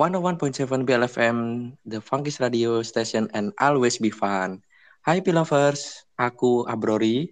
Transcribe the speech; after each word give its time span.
101.7 0.00 0.88
BLFM, 0.88 1.36
the 1.84 2.00
Funkis 2.00 2.40
Radio 2.40 2.80
Station 2.80 3.28
and 3.36 3.52
always 3.60 4.00
be 4.00 4.08
fun. 4.08 4.64
Hai 5.04 5.20
Pilovers, 5.20 6.08
aku 6.16 6.64
Abrori. 6.64 7.28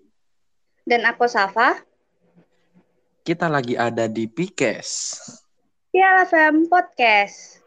Dan 0.84 1.08
aku 1.08 1.24
Safa. 1.24 1.80
Kita 3.24 3.48
lagi 3.48 3.72
ada 3.72 4.04
di 4.04 4.28
Pikes. 4.28 5.16
BLFM 5.96 6.68
Podcast. 6.68 7.64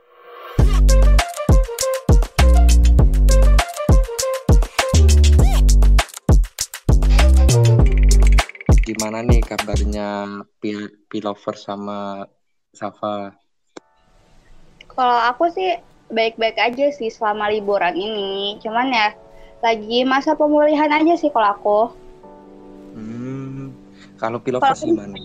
Gimana 8.86 9.26
nih 9.26 9.42
kabarnya 9.42 10.46
Pilovers 11.10 11.66
sama 11.66 12.30
Safa? 12.70 13.41
Kalau 15.02 15.18
aku 15.34 15.50
sih 15.50 15.82
baik-baik 16.14 16.62
aja 16.62 16.94
sih 16.94 17.10
selama 17.10 17.50
liburan 17.50 17.98
ini. 17.98 18.62
Cuman 18.62 18.94
ya 18.94 19.18
lagi 19.66 20.06
masa 20.06 20.38
pemulihan 20.38 20.94
aja 20.94 21.18
sih 21.18 21.34
kalau 21.34 21.50
aku. 21.58 21.82
Hmm, 22.94 23.74
kalau 24.22 24.38
pilovers 24.38 24.86
gimana? 24.86 25.18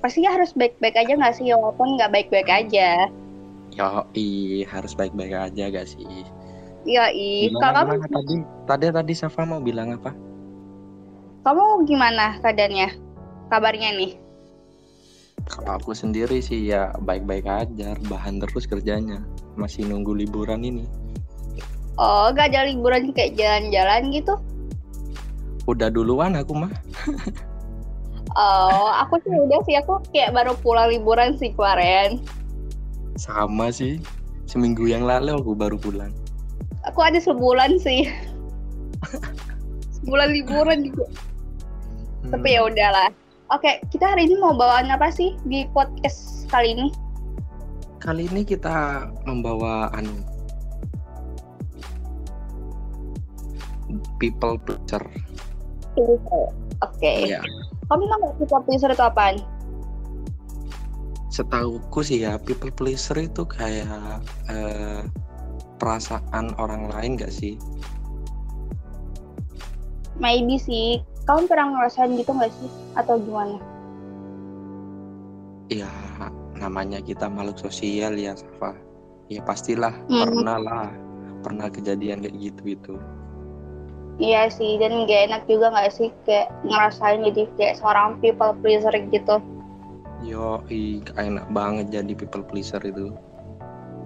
Pastinya 0.00 0.32
harus 0.32 0.56
baik-baik 0.56 0.96
aja 0.96 1.12
nggak 1.12 1.36
sih, 1.36 1.52
walaupun 1.52 2.00
nggak 2.00 2.08
baik-baik 2.08 2.48
aja. 2.48 3.12
Yo, 3.76 4.08
i 4.16 4.64
harus 4.64 4.96
baik-baik 4.96 5.36
aja 5.36 5.68
gak 5.68 5.84
sih? 5.84 6.24
Iya, 6.88 7.12
i. 7.12 7.52
Kalau 7.52 7.84
kamu 7.84 8.08
tadi 8.08 8.36
tadi 8.64 8.84
tadi 8.96 9.12
Safa 9.12 9.44
mau 9.44 9.60
bilang 9.60 9.92
apa? 9.92 10.16
Kamu 11.44 11.84
gimana 11.84 12.40
keadaannya? 12.40 12.88
Kabarnya 13.52 13.92
nih? 13.92 14.25
Kalau 15.46 15.78
aku 15.78 15.94
sendiri 15.94 16.42
sih 16.42 16.74
ya 16.74 16.90
baik-baik 17.06 17.46
aja, 17.46 17.94
bahan 18.10 18.42
terus 18.42 18.66
kerjanya. 18.66 19.22
Masih 19.54 19.86
nunggu 19.86 20.12
liburan 20.18 20.66
ini. 20.66 20.84
Oh, 21.96 22.28
gak 22.34 22.52
ada 22.52 22.68
liburan 22.68 23.14
kayak 23.14 23.38
jalan-jalan 23.38 24.10
gitu? 24.12 24.34
Udah 25.70 25.88
duluan 25.88 26.34
aku 26.34 26.52
mah. 26.52 26.72
oh, 28.36 28.90
aku 29.00 29.22
sih 29.22 29.32
udah 29.32 29.60
sih. 29.64 29.78
Aku 29.80 30.02
kayak 30.10 30.34
baru 30.34 30.58
pulang 30.60 30.90
liburan 30.90 31.38
sih 31.38 31.54
kemarin. 31.54 32.20
Sama 33.14 33.70
sih. 33.70 34.02
Seminggu 34.50 34.90
yang 34.90 35.06
lalu 35.06 35.38
aku 35.38 35.54
baru 35.54 35.78
pulang. 35.78 36.12
Aku 36.90 37.00
ada 37.00 37.22
sebulan 37.22 37.78
sih. 37.78 38.10
sebulan 40.02 40.34
liburan 40.34 40.90
juga. 40.90 41.06
Hmm. 42.26 42.30
Tapi 42.34 42.48
ya 42.58 42.60
udahlah 42.66 43.08
Oke, 43.54 43.78
kita 43.94 44.10
hari 44.10 44.26
ini 44.26 44.34
mau 44.42 44.58
bawaan 44.58 44.90
apa 44.90 45.06
sih 45.06 45.38
di 45.46 45.70
podcast 45.70 46.50
kali 46.50 46.74
ini? 46.74 46.90
Kali 48.02 48.26
ini 48.26 48.42
kita 48.42 49.06
membawa 49.22 49.86
anu 49.94 50.18
people 54.18 54.58
pleaser. 54.66 54.98
Oke. 55.94 56.26
Okay. 56.98 57.30
Iya. 57.30 57.40
Kamu 57.86 58.02
tahu 58.10 58.42
people 58.42 58.62
pleaser 58.66 58.90
itu 58.90 59.04
apaan? 59.06 59.38
Setahuku 61.30 62.02
sih 62.02 62.26
ya, 62.26 62.42
people 62.42 62.74
pleaser 62.74 63.14
itu 63.14 63.46
kayak 63.46 64.26
eh, 64.50 65.06
perasaan 65.78 66.50
orang 66.58 66.90
lain 66.90 67.14
gak 67.14 67.30
sih? 67.30 67.54
Maybe 70.18 70.58
sih, 70.58 71.04
kamu 71.26 71.50
pernah 71.50 71.66
ngerasain 71.74 72.14
gitu 72.14 72.30
nggak 72.30 72.54
sih? 72.54 72.70
Atau 72.94 73.18
gimana? 73.18 73.58
Ya 75.66 75.90
namanya 76.54 77.02
kita 77.02 77.26
makhluk 77.26 77.58
sosial 77.58 78.14
ya 78.14 78.38
Safa. 78.38 78.78
Ya 79.26 79.42
pastilah 79.42 79.90
hmm. 80.06 80.22
pernah 80.22 80.58
lah. 80.62 80.88
Pernah 81.42 81.66
kejadian 81.70 82.22
kayak 82.22 82.38
gitu 82.38 82.62
itu. 82.78 82.94
Iya 84.16 84.48
sih 84.48 84.80
dan 84.80 85.04
gak 85.04 85.28
enak 85.28 85.42
juga 85.44 85.68
nggak 85.74 85.92
sih? 85.92 86.08
Kayak 86.24 86.48
ngerasain 86.64 87.20
jadi 87.26 87.42
kayak 87.58 87.74
seorang 87.82 88.16
people 88.22 88.54
pleaser 88.62 88.94
gitu. 88.94 89.36
Yo 90.24 90.62
i 90.72 91.02
enak 91.18 91.46
banget 91.52 91.92
jadi 91.92 92.12
people 92.16 92.46
pleaser 92.46 92.80
itu 92.86 93.12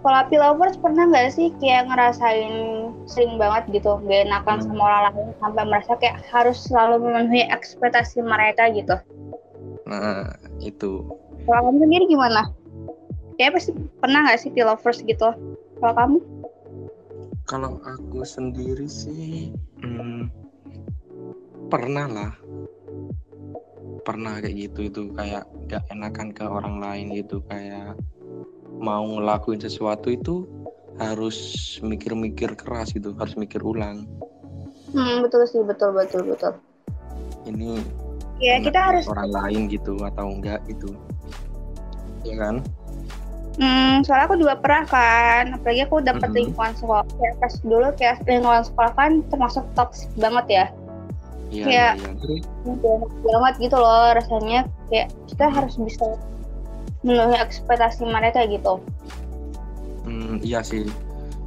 kalau 0.01 0.25
lovers 0.33 0.81
pernah 0.81 1.05
nggak 1.09 1.29
sih 1.37 1.53
kayak 1.61 1.93
ngerasain 1.93 2.89
sering 3.05 3.37
banget 3.37 3.81
gitu 3.81 4.01
gak 4.09 4.25
enakan 4.25 4.59
hmm. 4.61 4.67
sama 4.73 4.83
orang 4.83 5.03
lain 5.13 5.29
sampai 5.41 5.65
merasa 5.69 5.93
kayak 6.01 6.25
harus 6.33 6.59
selalu 6.65 7.05
memenuhi 7.05 7.45
ekspektasi 7.53 8.25
mereka 8.25 8.73
gitu? 8.73 8.97
Nah 9.85 10.33
itu. 10.65 11.05
Kalau 11.45 11.61
kamu 11.69 11.79
sendiri 11.85 12.05
gimana? 12.09 12.43
Kayak 13.37 13.61
pasti 13.61 13.71
pernah 14.01 14.21
nggak 14.29 14.41
sih 14.41 14.51
lovers 14.57 15.01
gitu? 15.05 15.29
Kalau 15.81 15.95
kamu? 15.97 16.19
Kalau 17.49 17.73
aku 17.83 18.23
sendiri 18.25 18.87
sih 18.89 19.53
hmm, 19.85 20.33
pernah 21.69 22.07
lah. 22.09 22.33
Pernah 24.01 24.41
kayak 24.41 24.57
gitu 24.57 24.81
itu 24.89 25.03
kayak 25.13 25.45
gak 25.69 25.85
enakan 25.93 26.33
ke 26.33 26.45
orang 26.49 26.81
lain 26.81 27.13
gitu 27.13 27.45
kayak 27.45 28.01
mau 28.81 29.05
ngelakuin 29.05 29.61
sesuatu 29.61 30.09
itu 30.11 30.49
harus 30.97 31.37
mikir-mikir 31.85 32.57
keras 32.57 32.93
gitu 32.97 33.13
harus 33.17 33.37
mikir 33.37 33.61
ulang 33.61 34.09
hmm, 34.93 35.25
betul 35.25 35.45
sih 35.47 35.61
betul 35.65 35.93
betul 35.93 36.25
betul 36.25 36.53
ini 37.45 37.81
ya 38.41 38.57
kita 38.61 38.81
harus 38.81 39.05
orang 39.09 39.31
lain 39.31 39.61
gitu 39.69 40.01
atau 40.01 40.27
enggak 40.29 40.61
gitu 40.67 40.97
ya 42.25 42.37
kan 42.37 42.65
Hmm, 43.61 44.01
soalnya 44.07 44.25
aku 44.25 44.41
juga 44.41 44.55
pernah 44.57 44.89
kan, 44.89 45.45
apalagi 45.53 45.85
aku 45.85 46.01
dapet 46.01 46.23
mm 46.23 46.33
-hmm. 46.33 46.39
lingkungan 46.39 46.73
sekolah. 46.81 47.05
Kayak 47.19 47.35
pas 47.45 47.55
dulu 47.61 47.89
kayak 47.99 48.17
lingkungan 48.25 48.65
sekolah 48.65 48.93
kan 48.97 49.11
termasuk 49.29 49.65
toxic 49.77 50.09
banget 50.17 50.47
ya. 50.49 50.67
Iya, 51.51 51.65
kayak 51.67 51.93
iya, 51.99 52.11
iya. 52.71 52.95
banget 53.21 53.55
gitu 53.61 53.77
loh 53.77 54.17
rasanya. 54.17 54.61
Kayak 54.89 55.13
kita 55.29 55.47
harus 55.53 55.75
bisa 55.77 56.07
memenuhi 57.03 57.37
ekspektasi 57.41 58.05
mereka 58.05 58.45
gitu. 58.49 58.81
Hmm, 60.05 60.41
iya 60.45 60.61
sih. 60.61 60.89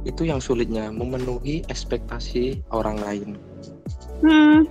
Itu 0.04 0.26
yang 0.26 0.42
sulitnya 0.42 0.90
memenuhi 0.90 1.64
ekspektasi 1.70 2.64
orang 2.74 2.98
lain. 3.00 3.28
Hmm. 4.20 4.66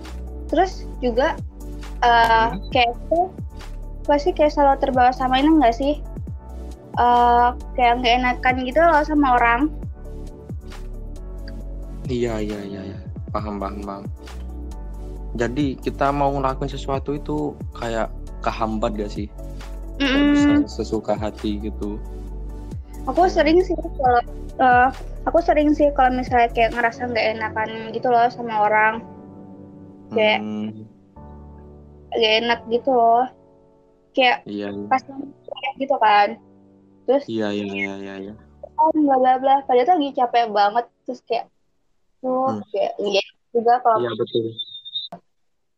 Terus 0.48 0.86
juga 1.00 1.34
uh, 2.04 2.52
hmm. 2.52 2.70
kayak 2.70 2.92
itu 2.94 3.20
pasti 4.04 4.30
kayak 4.36 4.52
selalu 4.52 4.76
terbawa 4.84 5.10
sama 5.10 5.40
ini 5.40 5.48
enggak 5.48 5.74
sih? 5.76 5.94
Uh, 6.94 7.56
kayak 7.74 8.04
nggak 8.04 8.14
enakan 8.22 8.54
gitu 8.62 8.78
loh 8.78 9.02
sama 9.02 9.34
orang. 9.40 9.60
Iya 12.06 12.38
iya 12.38 12.60
iya 12.62 12.80
iya. 12.92 12.98
Paham 13.32 13.58
paham 13.58 13.82
paham. 13.82 14.04
Jadi 15.34 15.74
kita 15.82 16.14
mau 16.14 16.30
ngelakuin 16.38 16.70
sesuatu 16.70 17.18
itu 17.18 17.58
kayak 17.74 18.06
kehambat 18.38 18.94
gak 18.94 19.10
sih? 19.10 19.26
Mm. 20.00 20.66
sesuka 20.66 21.14
hati 21.14 21.58
gitu 21.62 21.98
aku 23.04 23.28
sering 23.28 23.60
sih 23.60 23.76
kalau 23.76 24.22
uh, 24.60 24.88
aku 25.28 25.38
sering 25.44 25.72
sih 25.76 25.92
kalau 25.92 26.12
misalnya 26.16 26.48
kayak 26.52 26.72
ngerasa 26.72 27.08
nggak 27.08 27.26
enakan 27.36 27.70
gitu 27.92 28.08
loh 28.08 28.28
sama 28.32 28.64
orang 28.64 28.94
kayak 30.12 30.40
hmm. 30.40 30.86
gak 32.14 32.34
enak 32.44 32.60
gitu 32.70 32.90
loh 32.94 33.26
kayak 34.14 34.46
iya, 34.46 34.70
iya. 34.70 34.86
pas 34.86 35.02
gitu 35.74 35.96
kan 35.98 36.38
terus 37.04 37.24
iya 37.26 37.50
iya 37.50 37.66
iya 37.66 37.94
iya, 37.98 38.14
iya. 38.30 38.34
oh 38.78 38.94
bla 38.94 39.16
bla 39.18 39.32
bla 39.42 39.56
padahal 39.66 39.86
tuh 39.90 39.94
lagi 39.98 40.10
capek 40.14 40.46
banget 40.54 40.86
terus 41.04 41.20
kayak 41.26 41.46
tuh 42.22 42.54
hmm. 42.54 42.62
kayak 42.70 42.92
iya 43.02 43.24
juga 43.50 43.74
kalau 43.82 43.98
iya 44.00 44.12
betul 44.14 44.54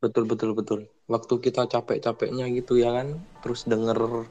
betul 0.01 0.29
betul 0.29 0.53
betul. 0.53 0.81
Waktu 1.09 1.35
kita 1.41 1.65
capek-capeknya 1.71 2.51
gitu 2.53 2.77
ya 2.77 2.93
kan 2.93 3.17
terus 3.41 3.65
denger 3.65 4.29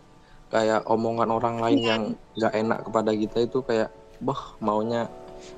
kayak 0.54 0.86
omongan 0.86 1.30
orang 1.34 1.58
lain 1.58 1.82
yang 1.82 2.04
gak 2.38 2.54
enak 2.54 2.86
kepada 2.86 3.12
kita 3.18 3.38
itu 3.50 3.60
kayak 3.66 3.90
bah 4.22 4.56
maunya 4.62 5.10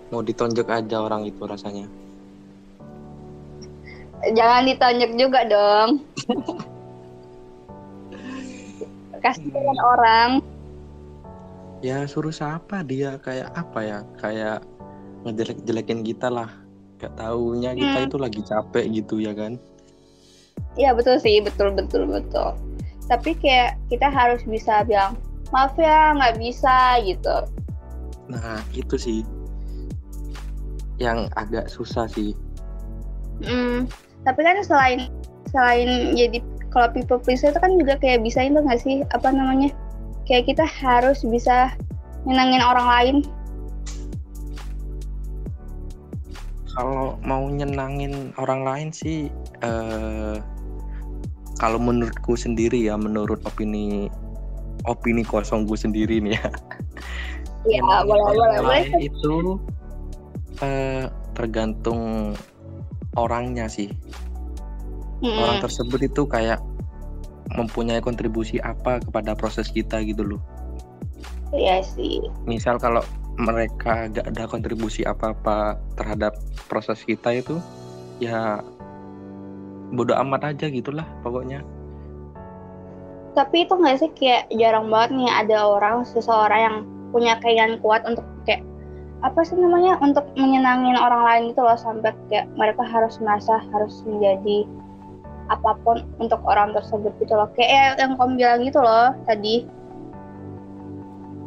mau 0.09 0.23
ditonjok 0.23 0.67
aja 0.71 1.03
orang 1.03 1.27
itu 1.27 1.43
rasanya. 1.43 1.85
Jangan 4.33 4.65
ditonjok 4.65 5.11
juga 5.13 5.39
dong. 5.45 5.89
Kasihan 9.23 9.75
hmm. 9.75 9.91
orang. 9.93 10.29
Ya 11.85 12.09
suruh 12.09 12.33
siapa 12.33 12.81
dia? 12.81 13.21
Kayak 13.21 13.53
apa 13.53 13.79
ya? 13.85 13.99
Kayak 14.17 14.65
ngejelek-jelekin 15.27 16.01
kita 16.01 16.33
lah. 16.33 16.49
Gak 16.97 17.13
taunya 17.13 17.77
kita 17.77 17.97
hmm. 18.01 18.07
itu 18.09 18.17
lagi 18.17 18.41
capek 18.41 18.85
gitu 18.89 19.21
ya 19.21 19.37
kan 19.37 19.61
Iya 20.77 20.93
betul 20.93 21.17
sih, 21.17 21.41
betul 21.41 21.73
betul 21.73 22.05
betul. 22.05 22.53
Tapi 23.09 23.33
kayak 23.39 23.79
kita 23.89 24.07
harus 24.11 24.43
bisa 24.45 24.85
bilang 24.85 25.17
maaf 25.49 25.73
ya 25.79 26.13
nggak 26.13 26.37
bisa 26.37 27.01
gitu. 27.01 27.37
Nah 28.29 28.61
itu 28.75 28.95
sih 28.99 29.19
yang 31.01 31.31
agak 31.39 31.71
susah 31.71 32.05
sih. 32.09 32.37
Hmm, 33.41 33.89
tapi 34.25 34.41
kan 34.41 34.61
selain 34.65 35.09
selain 35.49 36.13
jadi 36.13 36.41
kalau 36.73 36.91
people 36.91 37.17
pleaser 37.17 37.53
itu 37.53 37.59
kan 37.61 37.73
juga 37.79 37.95
kayak 37.97 38.21
bisa 38.21 38.45
itu 38.45 38.59
nggak 38.59 38.81
sih 38.81 39.01
apa 39.15 39.33
namanya? 39.33 39.73
Kayak 40.27 40.51
kita 40.51 40.65
harus 40.67 41.23
bisa 41.23 41.73
nyenangin 42.27 42.59
orang 42.59 42.87
lain 42.91 43.17
kalau 46.77 47.17
mau 47.25 47.41
nyenangin 47.49 48.29
orang 48.37 48.61
lain 48.61 48.89
sih 48.93 49.33
eh, 49.61 50.35
kalau 51.57 51.79
menurutku 51.81 52.37
sendiri 52.37 52.85
ya 52.85 52.93
menurut 52.95 53.41
opini 53.43 54.07
opini 54.85 55.21
kosong 55.21 55.65
gue 55.65 55.77
sendiri 55.77 56.21
nih 56.21 56.37
ya 56.37 56.47
Iya, 57.67 57.83
Nyenangin 57.83 58.07
boleh, 58.07 58.31
boleh, 58.31 58.59
boleh. 58.63 58.85
itu 59.03 59.35
eh, 60.61 61.03
tergantung 61.35 62.31
orangnya 63.13 63.67
sih 63.67 63.91
Mm-mm. 65.19 65.35
orang 65.35 65.59
tersebut 65.59 65.99
itu 66.05 66.23
kayak 66.23 66.61
mempunyai 67.57 67.99
kontribusi 67.99 68.61
apa 68.61 69.01
kepada 69.01 69.33
proses 69.33 69.67
kita 69.67 69.99
gitu 70.05 70.23
loh 70.23 70.41
Iya 71.51 71.79
sih. 71.81 72.19
misal 72.43 72.75
kalau 72.77 73.03
mereka 73.35 74.07
gak 74.11 74.27
ada 74.31 74.43
kontribusi 74.47 75.03
apa-apa 75.03 75.75
terhadap 75.95 76.35
proses 76.67 77.03
kita 77.03 77.35
itu 77.35 77.59
ya 78.19 78.59
bodoh 79.93 80.17
amat 80.19 80.55
aja 80.55 80.67
gitulah 80.67 81.07
pokoknya. 81.23 81.63
Tapi 83.37 83.69
itu 83.69 83.73
nggak 83.77 83.97
sih 84.01 84.11
kayak 84.17 84.49
jarang 84.57 84.89
banget 84.89 85.13
nih 85.13 85.29
ada 85.29 85.57
orang 85.69 86.01
seseorang 86.03 86.59
yang 86.59 86.77
punya 87.13 87.37
keinginan 87.39 87.77
kuat 87.79 88.03
untuk 88.03 88.25
kayak 88.43 88.65
apa 89.21 89.41
sih 89.45 89.57
namanya 89.57 89.97
untuk 90.01 90.25
menyenangin 90.37 90.97
orang 90.97 91.21
lain 91.25 91.43
gitu 91.53 91.61
loh 91.65 91.77
sampai 91.77 92.13
kayak 92.29 92.49
mereka 92.57 92.85
harus 92.85 93.17
merasa 93.21 93.61
harus 93.73 94.01
menjadi 94.05 94.65
apa 95.47 95.79
pun 95.85 96.03
untuk 96.19 96.41
orang 96.43 96.75
tersebut 96.75 97.13
gitu 97.21 97.33
loh. 97.37 97.47
Kayak 97.55 98.01
yang 98.01 98.17
kamu 98.19 98.35
bilang 98.35 98.61
gitu 98.65 98.79
loh 98.81 99.15
tadi. 99.23 99.63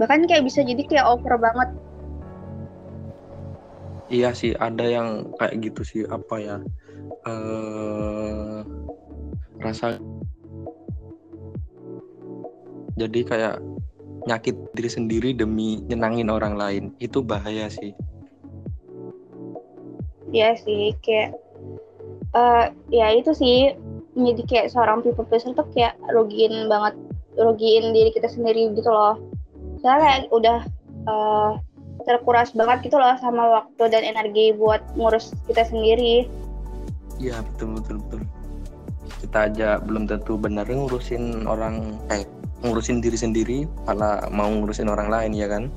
Bahkan 0.00 0.24
kayak 0.30 0.46
bisa 0.46 0.64
jadi 0.64 0.80
kayak 0.86 1.06
over 1.10 1.36
banget. 1.36 1.68
Iya 4.10 4.34
sih 4.34 4.56
ada 4.58 4.82
yang 4.82 5.30
kayak 5.38 5.58
gitu 5.62 5.82
sih 5.86 6.02
apa 6.10 6.34
ya 6.42 6.56
eh 7.30 8.29
rasa 9.60 10.00
jadi 13.00 13.20
kayak 13.24 13.56
nyakit 14.28 14.56
diri 14.76 14.90
sendiri 14.92 15.30
demi 15.32 15.80
nyenangin 15.88 16.28
orang 16.28 16.54
lain. 16.58 16.84
Itu 17.00 17.24
bahaya 17.24 17.72
sih. 17.72 17.96
Iya 20.30 20.54
sih 20.60 20.94
kayak 21.00 21.34
eh 22.30 22.64
ya 22.94 23.06
itu 23.16 23.34
sih 23.34 23.74
menjadi 24.14 24.42
kayak 24.46 24.66
seorang 24.70 25.02
people 25.02 25.26
pleaser 25.26 25.56
tuh 25.56 25.66
kayak 25.74 25.96
rugiin 26.12 26.68
banget 26.70 26.94
rugiin 27.40 27.90
diri 27.96 28.12
kita 28.12 28.28
sendiri 28.28 28.70
gitu 28.76 28.90
loh. 28.92 29.16
Soalnya 29.80 30.00
kayak 30.04 30.20
udah 30.30 30.58
eh, 31.08 31.52
terkuras 32.04 32.52
banget 32.52 32.90
gitu 32.90 32.96
loh 33.00 33.16
sama 33.18 33.64
waktu 33.64 33.82
dan 33.90 34.02
energi 34.04 34.52
buat 34.54 34.84
ngurus 34.94 35.32
kita 35.48 35.66
sendiri. 35.66 36.28
Iya 37.18 37.42
betul 37.44 37.80
betul 37.80 37.96
betul 38.06 38.20
kita 39.20 39.38
aja 39.52 39.68
belum 39.84 40.08
tentu 40.08 40.40
benar 40.40 40.64
ngurusin 40.66 41.44
orang 41.44 42.00
eh 42.08 42.24
ngurusin 42.64 43.00
diri 43.04 43.16
sendiri 43.16 43.58
malah 43.88 44.24
mau 44.32 44.48
ngurusin 44.48 44.88
orang 44.88 45.08
lain 45.12 45.32
ya 45.36 45.48
kan 45.48 45.68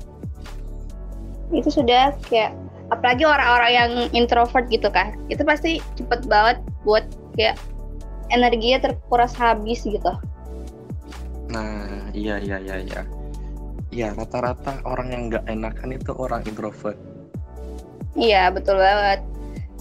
itu 1.52 1.68
sudah 1.70 2.16
kayak 2.28 2.56
apalagi 2.92 3.24
orang-orang 3.24 3.70
yang 3.72 3.92
introvert 4.12 4.66
gitu 4.68 4.88
kan 4.92 5.16
itu 5.32 5.40
pasti 5.44 5.80
cepet 5.96 6.24
banget 6.28 6.60
buat 6.84 7.04
kayak 7.36 7.56
energinya 8.32 8.90
terkuras 8.90 9.32
habis 9.36 9.84
gitu 9.84 10.12
Nah, 11.54 12.10
iya 12.10 12.40
iya 12.42 12.58
iya 12.58 12.76
iya. 12.82 13.00
Iya, 13.94 14.10
rata-rata 14.18 14.82
orang 14.82 15.14
yang 15.14 15.22
nggak 15.30 15.44
enakan 15.46 15.94
itu 15.94 16.10
orang 16.18 16.42
introvert. 16.50 16.98
iya 18.18 18.46
betul 18.50 18.78
banget 18.78 19.26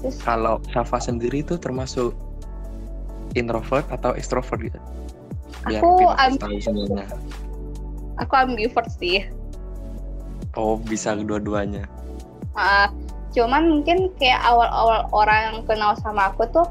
terus 0.02 0.18
Kalau 0.26 0.58
Safa 0.74 0.98
sendiri 0.98 1.46
itu 1.46 1.54
termasuk 1.58 2.18
introvert 3.34 3.86
atau 3.90 4.14
extrovert 4.14 4.60
gitu? 4.62 4.80
Biar 5.64 5.80
Aku 5.80 5.90
kita 5.98 6.16
am- 6.20 6.40
tahu 6.40 6.58
sebenarnya. 6.60 7.06
aku 8.18 8.34
ambivert 8.36 8.90
sih 8.94 9.26
Oh, 10.54 10.78
bisa 10.78 11.18
kedua-duanya. 11.18 11.90
Ah, 12.54 12.86
cuman 13.34 13.66
mungkin 13.74 14.14
kayak 14.16 14.38
awal-awal 14.44 15.10
orang 15.10 15.40
yang 15.42 15.58
kenal 15.66 15.98
sama 15.98 16.30
aku 16.30 16.46
tuh 16.48 16.68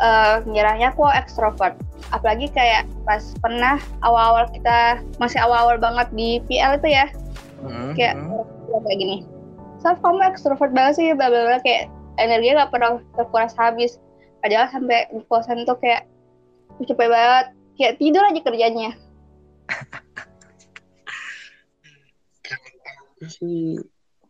eh 0.00 0.40
ngiranya 0.48 0.88
aku 0.88 1.04
ekstrovert. 1.12 1.76
Apalagi 2.08 2.48
kayak 2.48 2.88
pas 3.04 3.20
pernah 3.38 3.76
awal-awal 4.00 4.48
kita 4.48 4.96
masih 5.20 5.44
awal-awal 5.44 5.76
banget 5.76 6.08
di 6.10 6.40
PL 6.48 6.80
itu 6.80 6.88
ya, 6.88 7.06
Mhm, 7.60 7.92
kayak 7.92 8.16
orang 8.16 8.82
kayak 8.82 8.98
gini. 8.98 9.16
Sof 9.76 10.00
kamu 10.00 10.24
ekstrovert 10.24 10.72
banget 10.72 10.94
sih, 10.96 11.12
bla 11.12 11.28
bla 11.28 11.44
bla 11.44 11.58
kayak 11.60 11.92
energinya 12.16 12.64
gak 12.64 12.72
pernah 12.72 12.90
terkuras 13.12 13.52
habis. 13.54 14.00
Padahal 14.40 14.66
sampai 14.72 15.08
di 15.12 15.20
kosan 15.28 15.68
tuh 15.68 15.76
kayak 15.76 16.08
"Ih, 16.80 16.86
capek 16.88 17.08
banget, 17.12 17.46
kayak 17.76 17.94
tidur 18.00 18.24
aja 18.24 18.40
kerjanya. 18.40 18.90
Sih 23.20 23.76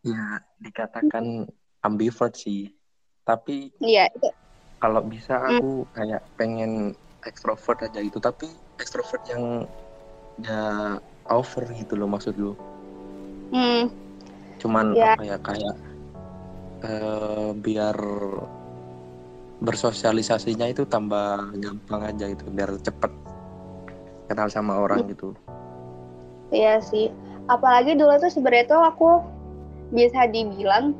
ya 0.02 0.42
dikatakan 0.58 1.46
ambivert 1.86 2.34
sih. 2.34 2.74
Tapi 3.22 3.70
Iya, 3.78 4.10
kalau 4.82 5.06
bisa 5.06 5.38
Hmm. 5.38 5.62
aku 5.62 5.86
kayak 5.94 6.26
pengen 6.34 6.96
extrovert 7.22 7.86
aja 7.86 8.00
gitu, 8.02 8.18
tapi 8.18 8.48
extrovert 8.80 9.22
yang 9.30 9.68
ya 10.40 10.96
over 11.28 11.68
gitu 11.76 11.94
loh 11.94 12.08
maksud 12.08 12.34
lu. 12.34 12.56
hmm, 13.50 13.90
cuman 14.62 14.94
Ya. 14.94 15.14
apa 15.14 15.22
ya 15.26 15.36
kayak 15.42 15.74
eh, 16.80 17.50
biar 17.60 17.96
bersosialisasinya 19.60 20.66
itu 20.66 20.82
tambah 20.84 21.52
gampang 21.56 22.00
aja 22.02 22.24
gitu 22.32 22.48
biar 22.48 22.72
cepet 22.80 23.12
kenal 24.26 24.48
sama 24.48 24.80
orang 24.80 25.04
gitu. 25.06 25.36
Iya 26.50 26.80
sih. 26.80 27.12
Apalagi 27.46 27.94
dulu 27.94 28.14
tuh 28.16 28.30
sebenarnya 28.30 28.66
tuh 28.68 28.82
aku 28.82 29.10
bisa 29.90 30.26
dibilang 30.26 30.94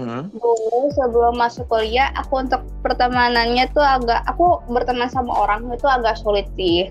Hmm, 0.00 0.32
dulu 0.32 0.88
sebelum 0.96 1.36
masuk 1.36 1.68
kuliah 1.68 2.08
aku 2.16 2.40
untuk 2.40 2.64
pertemanannya 2.80 3.68
tuh 3.76 3.84
agak 3.84 4.24
aku 4.24 4.64
berteman 4.72 5.04
sama 5.06 5.36
orang 5.36 5.68
itu 5.68 5.84
agak 5.84 6.16
sulit 6.16 6.48
sih. 6.56 6.88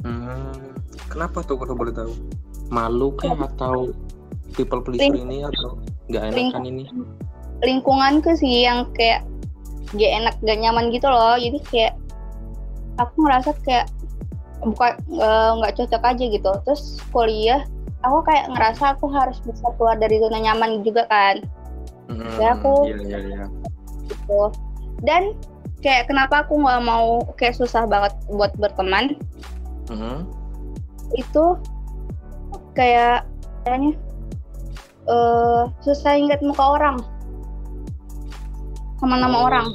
Hmm. 0.00 0.56
kenapa 1.12 1.44
tuh 1.44 1.60
kalau 1.60 1.76
boleh 1.76 1.92
tahu? 1.92 2.08
Malu 2.72 3.12
kah 3.20 3.36
atau 3.36 3.92
people 4.56 4.80
pleaser 4.80 5.12
Ling- 5.12 5.28
ini 5.28 5.44
atau 5.44 5.76
nggak 6.08 6.22
ling- 6.32 6.48
enakan 6.48 6.64
ini? 6.64 6.84
lingkunganku 7.60 8.32
sih 8.32 8.64
yang 8.64 8.88
kayak 8.96 9.28
gak 9.92 10.12
enak 10.22 10.34
gak 10.42 10.58
nyaman 10.58 10.90
gitu 10.90 11.06
loh. 11.06 11.34
Jadi 11.34 11.58
kayak 11.70 11.94
aku 12.98 13.16
ngerasa 13.24 13.50
kayak 13.64 13.86
bukan 14.60 14.92
eh, 15.16 15.50
nggak 15.56 15.74
cocok 15.78 16.02
aja 16.04 16.24
gitu. 16.28 16.50
Terus 16.68 16.82
kuliah 17.10 17.64
aku 18.00 18.18
kayak 18.24 18.48
ngerasa 18.52 18.96
aku 18.96 19.08
harus 19.08 19.40
bisa 19.44 19.66
keluar 19.76 19.96
dari 19.96 20.20
zona 20.20 20.38
nyaman 20.40 20.80
juga 20.84 21.04
kan. 21.08 21.40
Hmm, 22.10 22.36
Ya, 22.36 22.58
aku- 22.58 22.90
iya 22.90 22.96
iya 23.06 23.18
iya. 23.22 23.44
gitu. 24.08 24.50
Dan 25.00 25.32
kayak 25.80 26.12
kenapa 26.12 26.44
aku 26.44 26.60
nggak 26.60 26.82
mau 26.84 27.24
kayak 27.40 27.56
susah 27.56 27.88
banget 27.88 28.12
buat 28.28 28.52
berteman? 28.60 29.16
Hmm, 29.88 30.28
itu 31.16 31.56
kayak 32.74 33.24
kayaknya 33.64 33.96
eh 35.10 35.62
susah 35.82 36.14
ingat 36.14 36.38
muka 36.44 36.62
orang 36.78 36.96
sama 39.00 39.16
nama 39.16 39.32
Oh, 39.34 39.46
orang. 39.48 39.66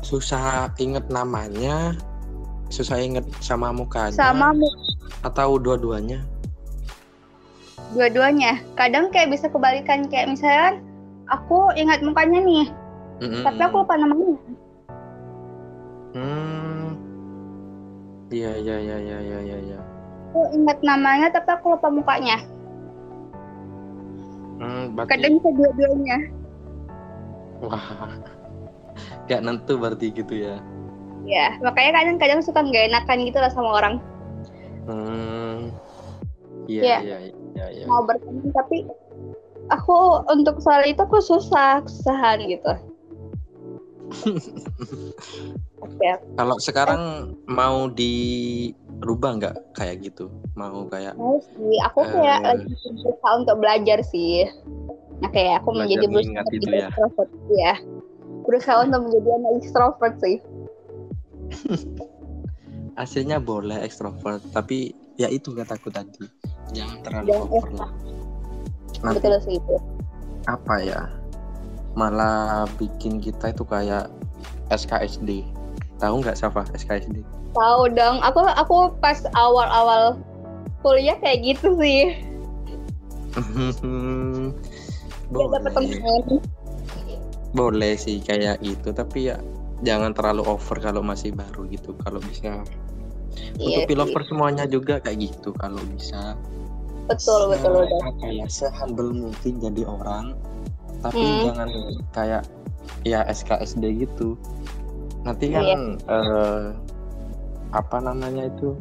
susah 0.00 0.66
inget 0.76 1.06
namanya 1.06 1.94
susah 2.66 2.98
inget 2.98 3.22
sama 3.38 3.70
mukanya 3.70 4.10
sama 4.12 4.50
mu- 4.50 4.74
atau 5.22 5.54
dua-duanya? 5.54 6.18
Dua-duanya. 7.90 8.62
Kadang 8.74 9.10
kayak 9.10 9.30
bisa 9.30 9.46
kebalikan 9.46 10.06
kayak 10.06 10.30
misalnya 10.30 10.78
aku 11.26 11.70
ingat 11.74 11.98
mukanya 12.00 12.38
nih 12.40 12.66
Hmm, 13.20 13.42
tapi 13.44 13.60
aku 13.60 13.84
lupa 13.84 13.94
namanya. 13.94 14.38
Hmm. 16.10 16.96
Iya 18.30 18.50
iya 18.56 18.76
iya 18.78 18.96
iya 18.96 19.18
iya 19.20 19.38
iya. 19.44 19.58
iya. 19.60 19.80
aku 20.30 20.40
ingat 20.54 20.78
namanya 20.80 21.26
tapi 21.28 21.50
aku 21.50 21.74
lupa 21.74 21.86
mukanya. 21.86 22.38
Hmm, 24.56 24.94
berarti 24.94 25.10
kadang 25.12 25.32
bisa 25.36 25.50
dua-duanya 25.52 26.18
wah. 27.62 28.08
Gak 29.26 29.40
nentu 29.46 29.78
berarti 29.78 30.10
gitu 30.10 30.34
ya. 30.34 30.58
ya 31.22 31.54
makanya 31.60 32.00
kadang-kadang 32.00 32.40
suka 32.42 32.64
nggak 32.64 32.90
enakan 32.90 33.18
gitu 33.22 33.38
lah 33.38 33.52
sama 33.52 33.70
orang 33.76 33.94
Hmm. 34.88 35.70
Iya. 36.66 36.82
Iya 36.82 36.98
iya 36.98 37.18
iya 37.54 37.66
iya. 37.70 37.84
mau 37.86 38.02
berteman 38.02 38.50
tapi 38.50 38.88
aku 39.68 40.24
untuk 40.26 40.58
soal 40.58 40.82
itu 40.82 40.98
aku 40.98 41.20
susah 41.22 41.84
kesusahan 41.84 42.42
gitu 42.48 42.72
Oke, 45.84 46.08
Kalau 46.38 46.56
sekarang 46.58 47.34
mau 47.46 47.86
di 47.86 48.12
rubah 49.00 49.38
nggak 49.38 49.56
kayak 49.78 50.02
gitu 50.02 50.26
mau 50.52 50.84
kayak 50.90 51.14
mau 51.14 51.38
sih 51.38 51.76
aku 51.86 52.00
kayak 52.10 52.38
Eh. 52.42 52.46
lagi 52.52 52.72
berusaha 52.74 53.28
untuk 53.38 53.56
belajar 53.62 53.98
sih 54.02 54.44
nah 55.20 55.28
kayak 55.28 55.60
aku 55.60 55.68
Belajar 55.76 56.00
menjadi 56.00 56.06
berusaha 56.08 56.42
menjadi 56.48 56.68
ya. 56.72 56.88
extrovert 56.88 57.30
ya 57.52 57.74
berusaha 58.40 58.76
untuk 58.88 59.00
menjadi 59.06 59.28
anak 59.36 59.52
extrovert 59.60 60.14
sih. 60.18 60.36
Aslinya 63.00 63.38
boleh 63.40 63.78
ekstrovert 63.80 64.42
tapi 64.50 64.92
ya 65.20 65.28
itu 65.28 65.52
kataku 65.52 65.92
tadi. 65.92 66.24
Jangan 66.72 66.98
terlalu 67.04 67.28
Jangan 67.32 67.48
over 67.52 67.70
lah 67.76 67.90
nanti 69.00 69.16
betul 69.22 69.38
sih 69.40 69.54
itu. 69.56 69.76
apa 70.44 70.74
ya? 70.82 71.00
Malah 71.96 72.68
bikin 72.76 73.20
kita 73.20 73.52
itu 73.52 73.64
kayak 73.64 74.08
SKSD 74.72 75.44
tahu 76.00 76.20
nggak 76.24 76.36
siapa 76.36 76.64
SKSD 76.74 77.20
tahu 77.52 77.82
dong. 77.92 78.22
Aku 78.24 78.40
aku 78.46 78.76
pas 79.02 79.20
awal-awal 79.36 80.16
kuliah 80.80 81.16
kayak 81.20 81.44
gitu 81.44 81.76
sih 81.76 82.16
boleh. 85.30 85.58
teman 85.62 85.84
boleh 87.50 87.94
sih 87.94 88.18
kayak 88.20 88.62
gitu. 88.62 88.90
Tapi 88.90 89.30
ya 89.30 89.36
jangan 89.80 90.12
terlalu 90.12 90.44
over 90.44 90.76
kalau 90.78 91.00
masih 91.00 91.32
baru 91.32 91.66
gitu. 91.66 91.94
Kalau 91.98 92.20
bisa 92.20 92.62
Iya 93.56 93.86
untuk 93.86 93.94
pilover 93.94 94.22
semuanya 94.26 94.66
juga 94.66 94.98
kayak 94.98 95.18
gitu 95.30 95.54
kalau 95.54 95.78
bisa. 95.90 96.34
Betul 97.06 97.50
betul 97.50 97.86
se- 97.86 97.98
betul 98.02 98.30
ya 98.30 98.46
sehumble 98.46 99.10
mungkin 99.10 99.52
jadi 99.58 99.82
orang. 99.86 100.34
Tapi 101.00 101.18
Hmm. 101.18 101.42
jangan 101.46 101.68
kayak 102.12 102.42
ya 103.02 103.24
SKSD 103.24 104.04
gitu. 104.04 104.34
Nanti 105.22 105.52
kan 105.52 105.64
Iya. 105.64 105.78
eh, 106.10 106.64
apa 107.70 107.96
namanya 108.02 108.50
itu 108.50 108.74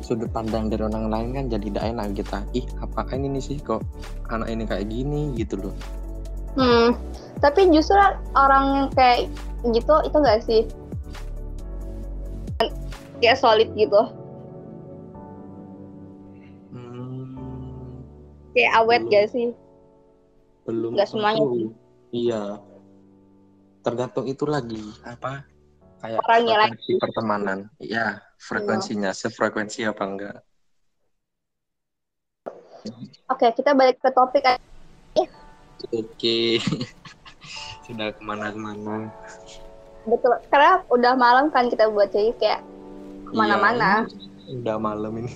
sudut 0.00 0.30
pandang 0.30 0.70
dari 0.70 0.82
orang 0.84 1.10
lain 1.10 1.28
kan 1.34 1.44
jadi 1.50 1.66
tidak 1.72 1.84
enak 1.90 2.06
kita. 2.16 2.38
Ih 2.54 2.66
apaan 2.80 3.24
ini 3.26 3.40
sih? 3.42 3.58
Kok 3.60 3.82
anak 4.30 4.48
ini 4.48 4.64
kayak 4.64 4.86
gini 4.88 5.34
gitu 5.36 5.58
loh. 5.58 5.74
Hmm, 6.58 6.96
tapi 7.38 7.70
justru 7.70 7.94
orang 8.34 8.64
yang 8.66 8.88
kayak 8.96 9.18
gitu 9.70 9.94
itu 10.02 10.16
enggak 10.18 10.40
sih? 10.42 10.62
Kayak 13.18 13.38
solid 13.42 13.70
gitu, 13.74 14.02
Hmm, 16.70 17.98
kayak 18.54 18.72
awet 18.78 19.02
Belum. 19.02 19.12
gak 19.12 19.26
sih? 19.34 19.48
belum 20.68 20.92
Nggak 20.94 21.08
semuanya 21.08 21.42
iya. 22.12 22.60
Tergantung 23.80 24.28
itu 24.28 24.44
lagi. 24.44 24.84
Apa 25.00 25.48
kayak 25.98 26.20
Orangnya 26.22 26.56
lagi. 26.56 26.72
frekuensi 26.78 26.92
pertemanan 27.02 27.58
ya 27.82 28.06
frekuensinya 28.38 29.10
sefrekuensi 29.10 29.82
apa 29.86 30.04
enggak 30.06 30.36
Oke, 33.28 33.52
kita 33.52 33.76
balik 33.76 34.00
ke 34.00 34.08
topik. 34.08 34.40
aja. 34.40 34.56
Oke, 35.92 36.56
sudah 37.84 38.08
ke 38.16 38.22
mana-kemana. 38.24 39.12
Betul, 40.08 40.40
karena 40.48 40.80
udah 40.88 41.12
malam 41.14 41.52
kan 41.52 41.68
kita 41.68 41.92
buat 41.92 42.08
jadi 42.08 42.32
kayak 42.40 42.60
ke 43.28 43.32
mana-mana. 43.36 44.08
Iya, 44.08 44.64
udah 44.64 44.76
malam 44.80 45.12
ini. 45.20 45.32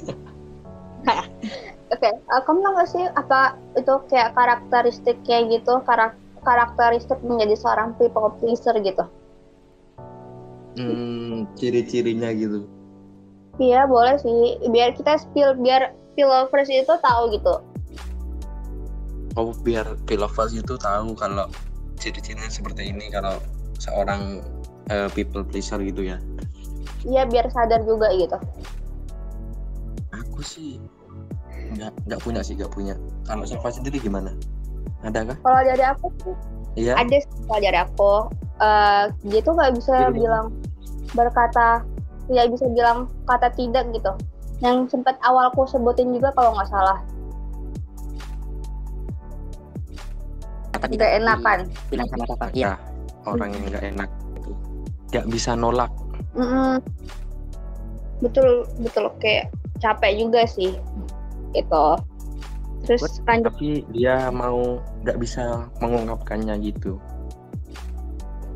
Oke, 1.92 2.08
eh, 2.08 2.40
kamu 2.48 2.58
tau 2.64 2.72
gak 2.80 2.88
sih 2.88 3.04
apa 3.04 3.60
itu 3.76 3.94
kayak 4.08 4.32
karakteristik 4.32 5.20
kayak 5.28 5.60
gitu, 5.60 5.76
karak 5.84 6.16
karakteristik 6.40 7.20
menjadi 7.20 7.54
seorang 7.60 7.92
people 8.00 8.32
pleaser 8.40 8.72
gitu? 8.80 9.04
Hmm, 10.76 11.44
ciri-cirinya 11.58 12.32
gitu. 12.32 12.64
Iya, 13.60 13.84
boleh 13.84 14.16
sih. 14.16 14.56
Biar 14.72 14.96
kita 14.96 15.20
spill, 15.20 15.52
biar 15.60 15.92
lovers 16.16 16.68
itu 16.72 16.88
tahu 16.88 17.22
gitu. 17.32 17.54
Oh, 19.36 19.52
biar 19.64 19.96
Pilovers 20.04 20.52
itu 20.52 20.76
tahu 20.76 21.16
kalau 21.16 21.48
ciri-cirinya 21.96 22.52
seperti 22.52 22.92
ini 22.92 23.08
kalau 23.08 23.40
seorang 23.80 24.44
eh, 24.92 25.08
people 25.16 25.40
pleaser 25.44 25.80
gitu 25.80 26.04
ya. 26.04 26.20
Iya, 27.04 27.24
biar 27.28 27.48
sadar 27.48 27.80
juga 27.84 28.12
gitu. 28.12 28.36
Aku 30.12 30.40
sih 30.44 30.76
nggak 31.72 31.92
nggak 32.08 32.20
punya 32.20 32.40
sih 32.44 32.54
nggak 32.60 32.72
punya. 32.72 32.94
Kalau 33.24 33.48
Sofa 33.48 33.72
sendiri 33.72 33.96
gimana? 34.00 34.36
Ada 35.00 35.32
kah? 35.32 35.36
Kalau 35.40 35.60
dari 35.64 35.84
aku 35.84 36.06
sih 36.20 36.34
Iya. 36.72 36.96
ada 36.96 37.16
sih 37.20 37.32
kalau 37.48 37.60
dari 37.60 37.78
aku 37.84 38.12
eh 38.62 39.04
dia 39.28 39.40
tuh 39.44 39.52
nggak 39.56 39.72
bisa 39.76 39.92
Iya. 39.92 40.08
bilang 40.12 40.46
berkata 41.12 41.84
tidak 42.26 42.46
bisa 42.52 42.66
bilang 42.72 42.98
kata 43.26 43.48
tidak 43.52 43.84
gitu 43.92 44.12
yang 44.62 44.86
sempat 44.86 45.18
awalku 45.22 45.66
sebutin 45.66 46.14
juga 46.14 46.30
kalau 46.32 46.54
nggak 46.54 46.70
salah 46.70 46.98
Kata 50.72 50.88
nggak 50.88 51.12
enakan 51.22 51.58
bilang 51.92 52.08
sama 52.10 52.24
apa 52.26 52.46
Iya. 52.56 52.74
Orang 53.22 53.54
yang 53.54 53.64
nggak 53.70 53.84
enak 53.94 54.10
itu 54.34 54.50
nggak 55.12 55.26
bisa 55.30 55.54
nolak. 55.54 55.90
Mm-mm. 56.32 56.80
betul 58.24 58.64
betul 58.80 59.10
kayak 59.20 59.52
capek 59.82 60.14
juga 60.16 60.46
sih 60.46 60.72
gitu 61.52 61.86
terus 62.86 63.02
lanjut 63.28 63.50
Tapi 63.52 63.82
dia 63.92 64.30
mau 64.32 64.78
nggak 65.04 65.18
bisa 65.20 65.66
mengungkapkannya 65.82 66.54
gitu. 66.62 66.96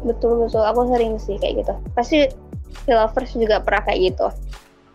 betul 0.06 0.38
betul 0.46 0.62
aku 0.62 0.86
sering 0.88 1.18
sih 1.18 1.34
kayak 1.36 1.66
gitu 1.66 1.74
pasti 1.98 2.30
lovers 2.88 3.32
juga 3.34 3.58
pernah 3.58 3.82
kayak 3.84 4.00
gitu 4.12 4.28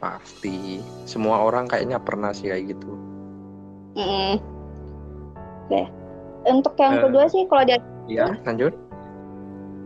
Pasti. 0.02 0.82
Semua 1.06 1.46
orang 1.46 1.70
kayaknya 1.70 2.02
pernah 2.02 2.34
sih 2.34 2.50
kayak 2.50 2.74
gitu. 2.74 2.90
Mm-mm. 3.94 4.42
oke 5.70 5.82
untuk 6.50 6.74
yang 6.76 6.98
Eh. 6.98 7.02
kedua 7.06 7.30
sih 7.30 7.46
kalau 7.46 7.62
dia 7.62 7.78
Iya, 8.10 8.34
lanjut. 8.44 8.74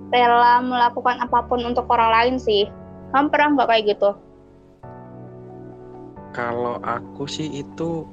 rela 0.08 0.64
melakukan 0.64 1.20
apa 1.20 1.44
pun 1.44 1.60
untuk 1.60 1.84
orang 1.92 2.10
lain 2.16 2.36
sih. 2.40 2.64
Kamu 3.12 3.28
pernah 3.28 3.60
nggak 3.60 3.68
kayak 3.68 3.84
gitu? 3.92 4.10
Kalau 6.32 6.80
aku 6.80 7.28
sih 7.28 7.52
itu 7.52 8.08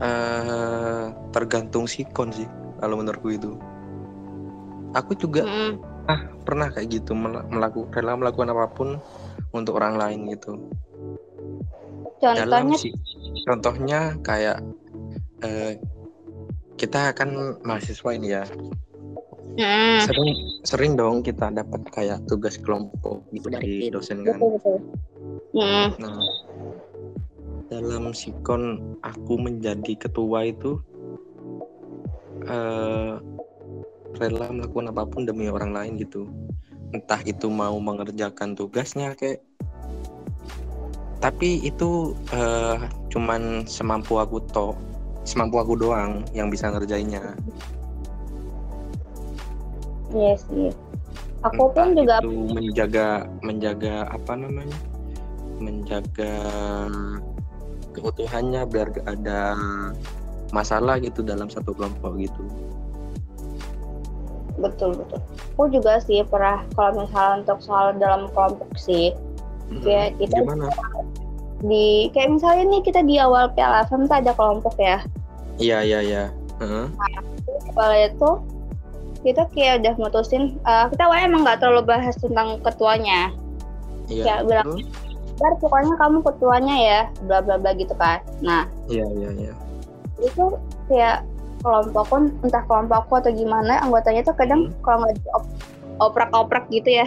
eh 0.00 1.04
tergantung 1.28 1.84
sikon 1.84 2.32
sih 2.32 2.48
kalau 2.80 2.96
menurutku 2.96 3.28
itu. 3.28 3.52
Aku 4.96 5.12
juga 5.12 5.44
Mm-mm. 5.44 5.76
Pernah 6.44 6.72
kayak 6.72 6.88
gitu 6.88 7.12
melakukan 7.12 7.92
rela 7.92 8.16
melakukan 8.16 8.48
apa 8.56 8.66
pun 8.72 8.88
untuk 9.52 9.76
orang 9.76 10.00
lain 10.00 10.20
gitu. 10.32 10.56
Dalam 12.20 12.72
Contohnya, 12.72 12.76
sih 12.80 12.92
contohnya 13.44 14.00
kayak 14.24 14.58
eh, 15.44 15.76
kita 16.80 17.12
kan 17.12 17.60
mahasiswa 17.62 18.10
ini 18.16 18.28
ya. 18.32 18.44
Mm, 19.58 19.98
Sering 20.06 20.30
sering 20.62 20.92
dong 20.94 21.26
kita 21.26 21.50
dapat 21.50 21.82
kayak 21.90 22.22
tugas 22.30 22.56
kelompok 22.62 23.26
gitu 23.34 23.50
dari 23.50 23.90
dosen 23.90 24.22
kan. 24.22 24.38
betul 24.38 24.50
betul. 24.56 24.76
Mm, 25.58 25.88
Nah, 25.98 26.18
dalam 27.68 28.04
sikon 28.16 28.96
aku 29.04 29.34
menjadi 29.36 30.08
ketua 30.08 30.48
itu 30.48 30.80
eh 32.48 33.12
rela 34.16 34.48
melakukan 34.48 34.88
apa 34.88 35.04
pun 35.04 35.28
demi 35.28 35.52
orang 35.52 35.76
lain 35.76 36.00
gitu. 36.00 36.24
Entah 36.96 37.20
itu 37.28 37.52
mau 37.52 37.76
mengerjakan 37.76 38.56
tugasnya 38.56 39.12
kayak 39.12 39.44
tapi 41.18 41.58
itu 41.66 42.14
eh, 42.30 42.78
cuman 43.10 43.66
semampu 43.66 44.22
aku 44.22 44.38
toh 44.48 44.72
semampu 45.28 45.60
aku 45.60 45.76
doang 45.76 46.24
yang 46.32 46.48
bisa 46.48 46.72
ngerjainnya. 46.72 47.36
Iya 50.14 50.32
sih. 50.40 50.72
Aku 51.44 51.70
pun 51.70 51.92
Entah 51.92 52.00
juga 52.02 52.16
itu 52.24 52.30
menjaga 52.56 53.06
menjaga 53.44 54.08
apa 54.08 54.32
namanya? 54.34 54.78
menjaga 55.58 56.38
keutuhannya 57.90 58.62
biar 58.70 58.94
gak 58.94 59.10
ada 59.10 59.58
masalah 60.54 61.02
gitu 61.02 61.26
dalam 61.26 61.50
satu 61.50 61.74
kelompok 61.74 62.14
gitu. 62.22 62.42
Betul 64.58 64.90
betul. 64.94 65.18
Aku 65.54 65.70
juga 65.70 65.98
sih 65.98 66.22
pernah 66.22 66.62
kalau 66.74 67.02
misalnya 67.02 67.42
untuk 67.42 67.58
soal 67.58 67.94
dalam 67.94 68.26
kelompok 68.30 68.70
sih 68.74 69.14
Kayak 69.82 70.16
Hmm, 70.16 70.18
kita- 70.18 70.40
gimana? 70.42 70.66
di 71.60 71.86
kayak 72.10 72.30
misalnya 72.38 72.64
nih 72.68 72.80
kita 72.80 73.00
di 73.02 73.18
awal 73.18 73.50
PLFM 73.52 74.06
tuh 74.06 74.16
ada 74.16 74.32
kelompok 74.32 74.74
ya. 74.78 75.02
Iya 75.58 75.78
iya 75.82 75.98
iya. 76.00 76.24
Heeh. 76.58 76.86
Kalau 77.74 77.96
itu 77.98 78.30
kita 79.20 79.42
kayak 79.50 79.82
udah 79.82 79.94
mutusin 79.98 80.56
eh, 80.56 80.84
kita 80.88 81.02
awalnya 81.04 81.26
emang 81.26 81.42
nggak 81.44 81.58
terlalu 81.60 81.82
bahas 81.84 82.14
tentang 82.16 82.62
ketuanya. 82.62 83.34
Iya. 84.06 84.24
Kayak 84.24 84.40
bilang? 84.46 84.68
Ntar 85.36 85.52
pokoknya 85.60 85.94
kamu 85.94 86.18
ketuanya 86.24 86.74
ya, 86.78 87.00
bla 87.22 87.38
bla 87.38 87.54
bla 87.54 87.70
gitu 87.74 87.94
kan. 87.94 88.18
Nah, 88.40 88.64
Iya 88.88 89.04
iya 89.12 89.30
iya. 89.36 89.52
itu 90.18 90.44
kayak 90.88 91.22
kelompokku 91.62 92.16
entah 92.44 92.62
kelompokku 92.64 93.14
atau 93.18 93.30
gimana 93.32 93.82
anggotanya 93.82 94.22
tuh 94.22 94.34
kadang 94.36 94.70
Hmm. 94.70 94.74
kalau 94.82 94.98
nggak 95.04 95.16
oprak-oprak 95.98 96.64
gitu 96.70 97.02
ya. 97.02 97.06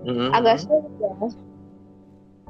Mm-mm. 0.00 0.32
agak 0.32 0.64
sulit 0.64 0.88
ya. 0.96 1.12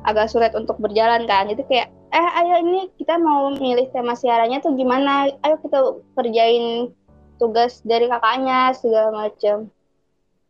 Agak 0.06 0.30
sulit 0.30 0.54
untuk 0.54 0.78
berjalan 0.78 1.26
kan. 1.26 1.50
Jadi 1.50 1.66
kayak 1.66 1.88
eh 2.10 2.28
ayo 2.42 2.62
ini 2.62 2.90
kita 2.94 3.18
mau 3.18 3.50
milih 3.50 3.90
tema 3.90 4.14
siarannya 4.14 4.62
tuh 4.62 4.78
gimana? 4.78 5.26
Ayo 5.42 5.58
kita 5.58 5.78
kerjain 6.14 6.94
tugas 7.42 7.82
dari 7.82 8.06
kakaknya 8.06 8.70
segala 8.76 9.10
macam 9.26 9.66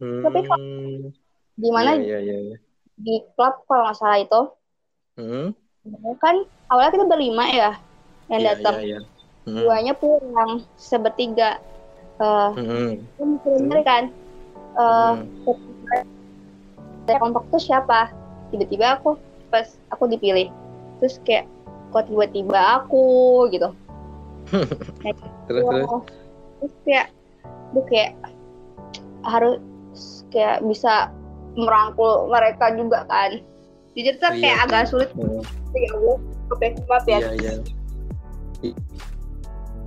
Hmm, 0.00 0.24
Tapi 0.24 0.40
kok 0.48 0.56
di 1.60 1.68
mana 1.68 1.92
iya, 2.00 2.16
iya, 2.24 2.36
iya. 2.40 2.56
di 2.96 3.20
klub 3.36 3.68
kalau 3.68 3.84
nggak 3.84 3.98
salah 4.00 4.16
itu. 4.16 4.40
Hmm, 5.20 5.52
kan 6.16 6.40
awalnya 6.72 6.96
kita 6.96 7.04
berlima 7.04 7.44
ya 7.52 7.70
yang 8.32 8.40
iya, 8.40 8.48
datang. 8.56 8.80
iya, 8.80 8.96
iya. 8.96 8.98
Hmm, 9.48 9.56
duanya 9.56 9.94
pulang 9.96 10.64
sebertiga. 10.76 11.60
Eh, 12.20 12.50
hmm, 12.56 13.40
sebenarnya 13.44 13.84
kan? 13.84 14.04
Eh 14.76 15.12
hmm. 15.16 16.04
kelompok 17.08 17.44
tuh 17.50 17.62
siapa? 17.62 18.12
Tiba-tiba 18.52 19.00
aku 19.00 19.16
pas 19.50 19.66
aku 19.90 20.06
dipilih 20.06 20.52
terus 21.02 21.18
kayak 21.26 21.48
kok 21.90 22.06
tiba-tiba 22.06 22.84
aku 22.84 23.48
gitu. 23.50 23.72
Terus, 25.50 25.62
terus. 25.66 26.72
Kayak 26.86 27.06
duh 27.74 27.84
kayak 27.86 28.14
harus 29.26 29.58
kayak 30.30 30.62
bisa 30.66 31.10
merangkul 31.58 32.30
mereka 32.30 32.70
juga 32.78 33.02
kan. 33.10 33.42
Jujur 33.98 34.14
tuh 34.22 34.30
kayak 34.38 34.54
Iya, 34.54 34.64
agak 34.66 34.82
sih. 34.86 34.90
sulit. 34.94 35.10
Hmm, 35.18 35.42
sih 35.74 35.80
ya 35.82 35.90
Allah 35.98 36.18
oke 36.50 36.66
maaf 36.86 37.04
ya. 37.06 37.18
Iya, 37.18 37.30
iya. 37.38 37.52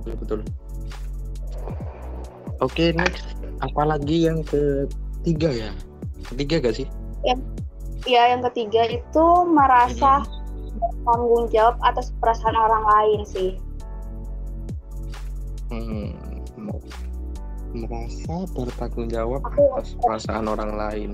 Betul. 0.06 0.40
Oke, 2.58 2.92
next. 2.92 3.24
Apalagi 3.58 4.24
yang 4.24 4.44
ketiga 4.44 5.50
ya? 5.50 5.70
Ketiga 6.26 6.60
gak 6.60 6.76
sih? 6.76 6.88
ya 8.04 8.36
yang 8.36 8.44
ketiga 8.44 8.84
itu 8.84 9.24
merasa 9.48 10.20
bertanggung 10.76 11.48
jawab 11.48 11.80
atas 11.80 12.12
perasaan 12.20 12.52
orang 12.52 12.84
lain 12.84 13.20
sih 13.24 13.50
Hmm, 15.72 16.12
mau- 16.60 16.84
merasa 17.72 18.44
bertanggung 18.52 19.08
jawab 19.08 19.40
Aku- 19.40 19.72
atas 19.72 19.96
perasaan 19.98 20.46
orang 20.46 20.76
lain. 20.76 21.10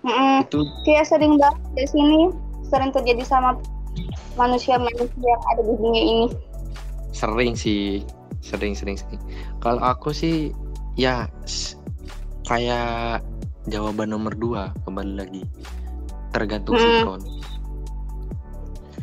Mm-mm. 0.00 0.48
Itu 0.48 0.64
kayak 0.82 1.06
sering 1.06 1.36
banget 1.36 1.60
di 1.76 1.86
sini 1.92 2.20
sering 2.64 2.88
terjadi 2.90 3.22
sama 3.22 3.60
manusia-manusia 4.34 5.12
yang 5.20 5.42
ada 5.46 5.62
di 5.62 5.74
dunia 5.76 6.02
ini 6.02 6.26
sering 7.14 7.54
sih, 7.54 8.02
sering-sering 8.40 8.98
sih. 8.98 9.16
Kalau 9.56 9.78
aku 9.78 10.10
sih, 10.10 10.50
ya 10.92 11.30
kayak 12.44 13.22
jawaban 13.64 14.10
nomor 14.10 14.34
dua 14.34 14.62
kembali 14.82 15.14
lagi. 15.16 15.42
Tergantung 16.28 16.74
Hmm. 16.74 16.82
sikon. 16.98 17.22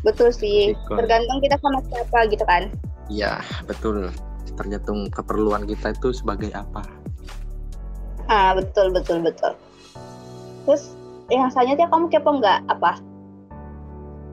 betul 0.01 0.34
sih 0.34 0.74
Sikon. 0.74 0.98
tergantung 0.98 1.38
kita 1.39 1.62
sama 1.62 1.77
siapa 1.86 2.25
gitu 2.25 2.41
kan 2.41 2.65
Ya, 3.06 3.38
betul. 3.63 4.10
Tergantung 4.51 5.06
keperluan 5.08 5.62
kita 5.63 5.94
itu 5.94 6.10
sebagai 6.12 6.50
apa. 6.51 6.82
ah 8.25 8.51
betul 8.51 8.89
betul 8.89 9.20
betul 9.20 9.53
terus 10.63 10.98
yang 11.27 11.48
selanjutnya 11.48 11.86
kamu 11.86 12.06
kepo 12.08 12.32
nggak 12.34 12.60
apa 12.65 12.98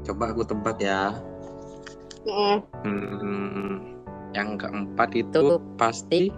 Coba 0.00 0.32
aku 0.32 0.40
tebak 0.40 0.78
ya. 0.78 1.12
Hmm, 2.28 3.80
yang 4.36 4.60
keempat 4.60 5.16
itu 5.16 5.56
pasti 5.80 6.28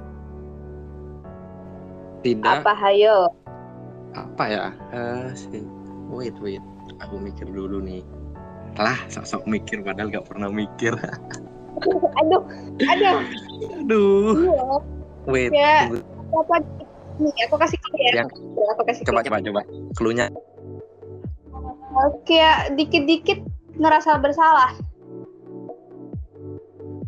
tidak 2.22 2.62
apa 2.62 2.72
hayo 2.78 3.26
apa 4.14 4.44
ya? 4.46 4.64
Eh, 4.90 5.30
sih. 5.34 5.62
Wait, 6.10 6.34
wait. 6.42 6.62
Aku 6.98 7.18
mikir 7.18 7.46
dulu 7.46 7.78
nih. 7.78 8.02
Lah, 8.74 8.98
sok-sok 9.06 9.46
mikir 9.46 9.82
padahal 9.86 10.10
gak 10.10 10.26
pernah 10.26 10.50
mikir. 10.50 10.94
aduh 12.20 12.42
aduh 12.82 13.16
Aduh. 13.86 14.34
iya 14.36 14.64
Wait. 15.24 15.50
Ya. 15.54 15.86
apa 16.34 16.54
nih 17.22 17.34
aku 17.46 17.56
kasih 17.56 17.78
clue 17.78 18.00
ya 18.02 18.12
Yang- 18.20 18.34
aku 18.74 18.82
kasih 18.84 19.02
Coba, 19.06 19.20
clue. 19.22 19.28
coba, 19.30 19.38
coba. 19.40 19.60
Cluenya. 19.96 20.26
kayak 22.26 22.74
dikit-dikit 22.74 23.38
ngerasa 23.78 24.18
bersalah 24.18 24.72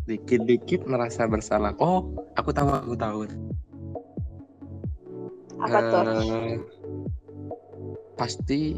Dikit-dikit 0.03 0.83
merasa 0.83 1.23
bersalah. 1.23 1.71
Oh, 1.77 2.03
aku 2.33 2.51
tahu, 2.51 2.69
aku 2.69 2.95
tahu. 2.95 3.19
apa 5.55 5.79
tuh 5.81 6.01
Eh, 6.03 6.59
Pasti 8.13 8.77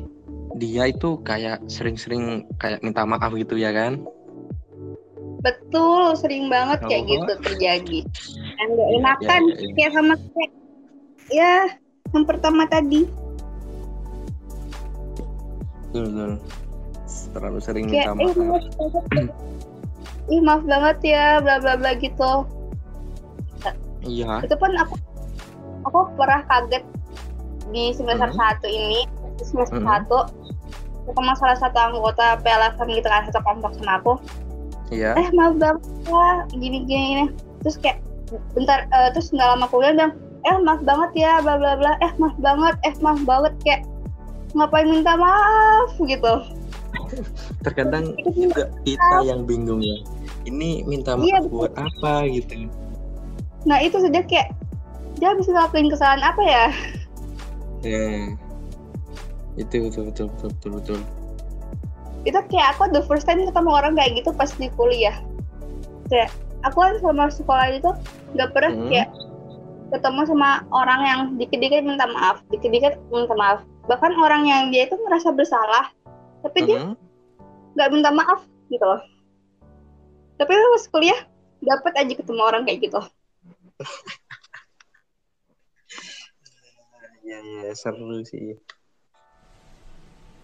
dia 0.56 0.86
itu 0.86 1.18
kayak 1.20 1.66
sering-sering 1.66 2.24
kayak 2.56 2.80
minta 2.80 3.04
maaf 3.04 3.34
gitu 3.34 3.56
ya 3.56 3.70
kan? 3.70 4.06
betul 5.42 6.18
sering 6.18 6.50
banget 6.50 6.82
kayak 6.82 7.06
Oh. 7.06 7.10
gitu 7.12 7.32
terjadi 7.40 8.00
yang 8.58 8.70
gak 8.72 8.90
enakan 8.92 9.42
Ya, 9.46 9.54
ya, 9.54 9.62
ya. 9.62 9.74
kayak 9.78 9.92
sama 9.94 10.14
kayak 10.18 10.52
ya 11.30 11.54
yang 12.10 12.26
pertama 12.26 12.66
tadi 12.66 13.06
Betul, 15.86 16.06
betul. 16.10 16.32
Terlalu 17.32 17.60
sering 17.62 17.86
kayak 17.88 18.10
minta 18.10 18.10
eh 18.10 18.16
maaf. 18.18 18.36
banget 18.36 18.64
ih 20.28 20.42
maaf 20.42 20.66
banget 20.66 20.98
ya 21.06 21.26
bla 21.40 21.62
bla 21.62 21.78
bla 21.78 21.94
gitu 21.96 22.46
Iya. 24.06 24.46
itu 24.46 24.54
pun 24.58 24.70
aku 24.78 24.94
aku 25.84 26.00
pernah 26.14 26.46
kaget 26.46 26.86
di 27.74 27.90
semester 27.90 28.30
Mhm. 28.30 28.38
satu 28.38 28.68
ini 28.70 29.10
di 29.36 29.44
semester 29.44 29.82
Mhm. 29.82 29.88
satu 29.90 30.20
sama 31.06 31.34
salah 31.38 31.58
satu 31.58 31.78
anggota 31.78 32.38
PLFM 32.42 32.90
gitu 32.94 33.08
kan 33.10 33.26
satu 33.30 33.42
kelompok 33.42 33.74
sama 33.78 33.98
aku 33.98 34.14
Iya. 34.94 35.18
eh 35.18 35.28
maaf 35.34 35.58
banget 35.58 35.82
ya 36.06 36.26
gini 36.54 36.78
gini 36.86 37.06
ini 37.18 37.26
terus 37.66 37.82
kayak 37.82 37.98
bentar 38.54 38.86
eh, 38.90 39.10
terus 39.14 39.34
nggak 39.34 39.48
lama 39.58 39.66
kemudian 39.70 39.98
bilang 39.98 40.14
eh 40.46 40.56
maaf 40.62 40.82
banget 40.86 41.12
ya 41.18 41.32
bla 41.42 41.58
bla 41.58 41.74
bla 41.74 41.98
eh 42.06 42.12
maaf 42.22 42.38
banget 42.38 42.76
eh 42.86 42.94
maaf 43.02 43.22
banget 43.26 43.54
kayak 43.66 43.82
ngapain 44.54 44.86
minta 44.86 45.18
maaf 45.18 45.90
gitu 45.98 46.34
Terkadang 47.62 48.06
juga 48.30 48.68
kita 48.82 49.18
yang 49.24 49.44
bingung 49.44 49.80
ya. 49.80 49.98
Ini 50.44 50.84
minta 50.84 51.14
maaf 51.14 51.26
Iya, 51.26 51.38
betul. 51.40 51.52
buat 51.52 51.74
apa 51.74 52.14
gitu. 52.28 52.70
nah 53.66 53.82
itu 53.82 53.98
sudah 53.98 54.22
kayak 54.22 54.54
dia 55.16 55.34
bisa 55.34 55.50
ngelakuin 55.50 55.90
kesalahan 55.90 56.22
apa 56.22 56.42
ya 56.42 56.66
Ya. 57.82 58.30
Itu 59.56 59.90
betul 59.90 60.04
betul 60.10 60.26
betul 60.30 60.50
betul 60.52 60.72
betul. 60.76 61.00
itu 62.24 62.40
kayak 62.48 62.74
aku 62.74 62.90
the 62.90 63.02
first 63.04 63.24
time 63.24 63.38
ketemu 63.40 63.70
orang 63.72 63.94
kayak 63.94 64.18
gitu 64.18 64.30
pas 64.32 64.50
di 64.52 64.70
kuliah 64.72 65.14
kayak 66.08 66.30
aku 66.62 66.78
kan 66.80 66.98
selama 66.98 67.26
sekolah 67.28 67.68
itu 67.72 67.90
nggak 68.34 68.50
pernah 68.50 68.72
Hmm. 68.72 68.90
kayak 68.90 69.10
ketemu 69.88 70.22
sama 70.26 70.50
orang 70.70 71.02
yang 71.02 71.20
dikit-dikit 71.36 71.82
minta 71.82 72.06
maaf 72.08 72.42
dikit-dikit 72.50 72.98
minta 73.10 73.34
maaf 73.34 73.60
bahkan 73.86 74.14
orang 74.16 74.42
yang 74.44 74.70
dia 74.70 74.86
itu 74.86 74.98
merasa 75.02 75.30
bersalah 75.30 75.94
tapi 76.46 76.60
dia 76.64 76.94
nggak 77.74 77.90
minta 77.90 78.10
maaf 78.10 78.46
gitu 78.70 78.86
loh 78.86 79.02
tapi 80.38 80.52
pas 80.54 80.86
kuliah 80.88 81.20
dapat 81.60 81.94
aja 81.98 82.14
ketemu 82.14 82.42
orang 82.44 82.64
kayak 82.64 82.86
gitu 82.86 83.02
Iya 87.26 87.38
iya 87.66 87.72
seru 87.74 88.22
sih. 88.22 88.54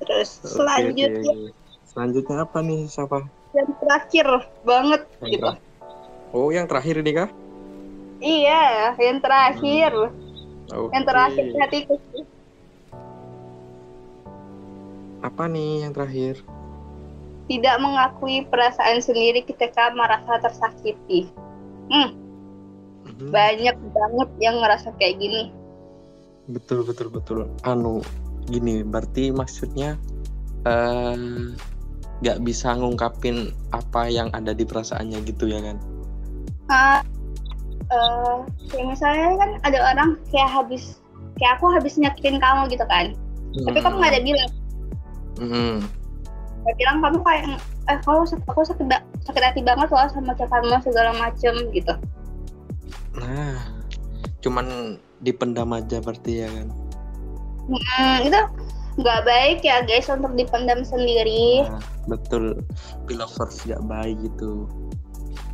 terus 0.01 0.41
selanjutnya 0.41 1.13
oke. 1.21 1.53
Selanjutnya 1.85 2.35
apa 2.41 2.59
nih 2.63 2.87
siapa? 2.87 3.27
yang 3.51 3.67
terakhir 3.83 4.27
banget 4.63 5.01
Yang 5.19 5.29
gitu 5.29 5.43
terakhir. 5.43 5.61
Oh 6.31 6.47
yang 6.49 6.65
terakhir 6.65 6.95
ini 6.97 7.11
kah? 7.13 7.29
iya 8.17 8.95
yang 8.97 9.19
terakhir 9.19 9.91
Oke. 10.71 10.89
yang 10.95 11.03
terakhir 11.03 11.45
hatiku 11.59 11.93
Apa 15.21 15.45
nih 15.45 15.85
yang 15.85 15.93
terakhir? 15.93 16.41
tidak 17.51 17.83
mengakui 17.83 18.47
perasaan 18.47 19.03
sendiri 19.03 19.43
ketika 19.43 19.91
merasa 19.91 20.39
tersakiti. 20.39 21.27
Hmm, 21.91 22.15
Mhm. 23.11 23.27
banyak 23.27 23.75
banget 23.91 24.29
yang 24.39 24.55
ngerasa 24.63 24.95
kayak 24.95 25.19
gini. 25.19 25.51
Betul 26.47 26.87
betul 26.87 27.11
betul. 27.11 27.51
Anu 27.67 27.99
gini 28.47 28.87
berarti 28.87 29.35
maksudnya 29.35 29.99
eh 30.63 31.43
nggak 32.23 32.39
bisa 32.45 32.71
ngungkapin 32.77 33.51
apa 33.75 34.07
yang 34.07 34.31
ada 34.31 34.55
di 34.55 34.63
perasaannya 34.63 35.19
gitu 35.27 35.51
ya 35.51 35.59
kan? 35.59 35.77
Nah, 36.71 37.03
eh, 37.91 38.35
kayak 38.71 38.85
misalnya 38.95 39.27
kan 39.35 39.51
ada 39.67 39.79
orang 39.91 40.09
kayak 40.31 40.47
habis, 40.47 41.03
kayak 41.35 41.59
aku 41.59 41.67
habis 41.67 41.99
nyakitin 41.99 42.39
kamu 42.39 42.71
gitu 42.71 42.85
kan. 42.87 43.11
Tapi 43.67 43.79
kamu 43.83 43.99
nggak 43.99 44.13
ada 44.15 44.23
bilang. 44.23 44.51
Gak 46.61 46.75
bilang 46.77 46.97
kamu 47.01 47.19
kayak, 47.25 47.45
eh 47.89 47.97
sak- 48.05 48.45
aku 48.45 48.61
sakit, 48.61 48.85
sakit 49.25 49.41
hati 49.41 49.61
banget 49.65 49.89
loh 49.89 50.05
sama 50.13 50.37
kamu 50.37 50.77
segala 50.85 51.11
macem 51.17 51.53
gitu. 51.73 51.93
Nah, 53.17 53.57
cuman 54.45 54.97
dipendam 55.25 55.73
aja 55.73 55.97
berarti 55.99 56.45
ya 56.45 56.49
kan? 56.53 56.67
Hmm, 57.71 58.17
itu 58.25 58.39
nggak 59.01 59.21
baik 59.23 59.59
ya 59.63 59.81
guys 59.87 60.11
untuk 60.11 60.33
dipendam 60.37 60.85
sendiri. 60.85 61.65
Nah, 61.65 61.81
betul, 62.05 62.59
pilovers 63.09 63.63
nggak 63.65 63.83
baik 63.89 64.17
gitu. 64.21 64.69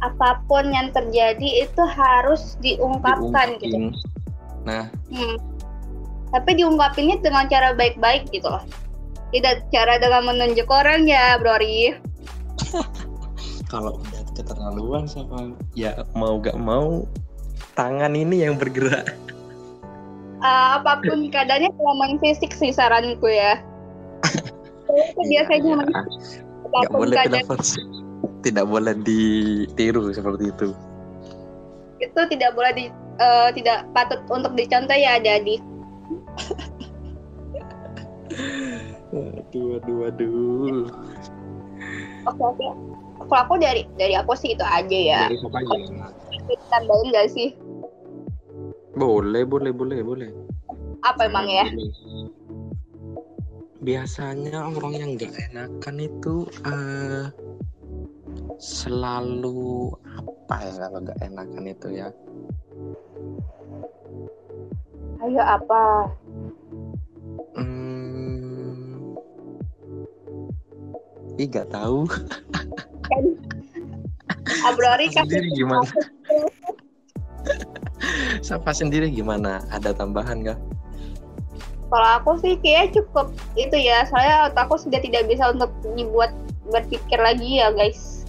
Apa 0.04 0.44
pun 0.46 0.70
yang 0.70 0.92
terjadi 0.94 1.66
itu 1.66 1.84
harus 1.88 2.60
diungkapkan 2.62 3.58
gitu. 3.64 3.72
Diungkapin. 3.72 3.84
Nah, 4.68 4.92
Hmm. 5.08 5.38
Tapi 6.28 6.60
diungkapinnya 6.60 7.24
dengan 7.24 7.48
cara 7.48 7.72
baik-baik 7.72 8.28
gitu 8.36 8.52
loh. 8.52 8.60
Tidak 9.36 9.56
cara 9.74 10.00
dengan 10.00 10.24
menunjuk 10.32 10.68
orang 10.72 11.04
ya, 11.08 11.36
Brori. 11.42 11.96
kalau 13.72 14.00
udah 14.00 14.24
keterlaluan 14.32 15.04
sama 15.12 15.52
ya 15.76 15.92
mau 16.16 16.40
gak 16.40 16.56
mau 16.56 17.04
tangan 17.76 18.16
ini 18.16 18.48
yang 18.48 18.56
bergerak. 18.56 19.14
Eh, 20.38 20.68
apa 20.78 21.02
pun 21.04 21.28
keadaannya 21.28 21.74
kalau 21.76 21.94
main 22.00 22.18
fisik 22.22 22.54
sih 22.56 22.72
saranku 22.72 23.28
ya. 23.28 23.60
itu 24.88 25.22
biasanya 25.30 25.72
main 25.78 25.92
Iya, 25.92 26.04
nggak 26.68 26.84
apa 26.84 26.92
pun 26.92 27.00
boleh 27.00 27.16
keadaan 27.16 27.46
pilovers. 27.48 27.72
Tidak 28.44 28.66
boleh 28.66 28.94
ditiru 29.04 30.10
seperti 30.14 30.50
itu. 30.52 30.70
itu 31.98 32.22
tidak 32.30 32.54
boleh 32.54 32.72
di 32.78 32.86
eh, 33.18 33.50
tidak 33.58 33.90
patut 33.90 34.22
untuk 34.30 34.54
dicontoh 34.54 34.94
ya 34.94 35.18
adik-adik. 35.18 35.58
Aduh, 39.18 39.82
aduh, 39.82 40.00
aduh. 40.10 40.82
Oke 42.28 42.44
oke. 42.44 42.68
Kalau 43.28 43.42
aku 43.44 43.56
dari 43.58 43.82
dari 43.98 44.14
aku 44.14 44.38
sih 44.38 44.54
itu 44.54 44.62
aja 44.62 44.98
ya. 44.98 45.22
Dari 45.26 45.38
siapa 45.42 45.58
aja? 45.58 45.78
Tambahin 46.70 47.08
gak 47.16 47.28
sih? 47.34 47.50
Boleh, 48.98 49.44
boleh, 49.46 49.72
boleh, 49.74 50.00
boleh. 50.06 50.30
Apa 51.02 51.30
emang 51.30 51.50
ya? 51.50 51.66
Biasanya 53.78 54.66
orang 54.74 54.94
yang 54.98 55.10
nggak 55.16 55.34
enakan 55.54 55.96
itu 56.02 56.50
eh 56.66 57.30
selalu 58.58 59.94
apa 60.18 60.56
ya 60.66 60.74
kalau 60.82 61.00
nggak 61.06 61.20
enakan 61.22 61.66
itu 61.70 61.88
ya? 61.94 62.10
Ayo 65.22 65.42
apa? 65.46 66.10
Ih, 71.38 71.48
nggak 71.48 71.70
tahu. 71.70 72.10
Kan 74.68 75.28
sendiri 75.28 75.48
gimana? 75.56 75.88
Sapa 78.48 78.72
sendiri 78.76 79.08
gimana? 79.14 79.64
Ada 79.72 79.96
tambahan 79.96 80.44
nggak? 80.44 80.60
kalau 81.88 82.10
aku 82.20 82.32
sih 82.44 82.60
kayak 82.60 82.92
cukup 82.92 83.32
itu 83.56 83.78
ya. 83.80 84.04
Soalnya 84.12 84.52
otakku 84.52 84.76
sudah 84.76 85.00
tidak 85.00 85.24
bisa 85.28 85.56
untuk 85.56 85.72
dibuat 85.96 86.36
berpikir 86.68 87.20
lagi 87.20 87.64
ya 87.64 87.72
guys. 87.72 88.28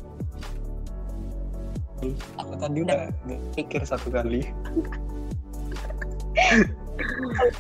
Aku 2.39 2.55
tadi 2.55 2.87
udah 2.87 3.11
pikir 3.59 3.83
satu 3.83 4.15
kali. 4.15 4.47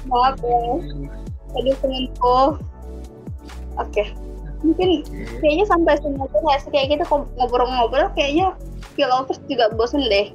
Maaf 0.06 0.38
ya. 0.38 0.62
Tadi 1.50 1.70
temanku. 1.82 2.62
Oke. 3.74 4.14
Mungkin 4.62 5.06
kayaknya 5.38 5.66
sampai 5.70 5.94
sini 6.02 6.18
aja 6.18 6.38
nggak 6.42 6.58
sih 6.66 6.70
kayak 6.74 6.86
gitu 6.98 7.04
ngobrol-ngobrol 7.38 8.10
kayaknya 8.18 8.54
Philovers 8.98 9.38
juga 9.46 9.70
bosen 9.78 10.02
deh. 10.10 10.34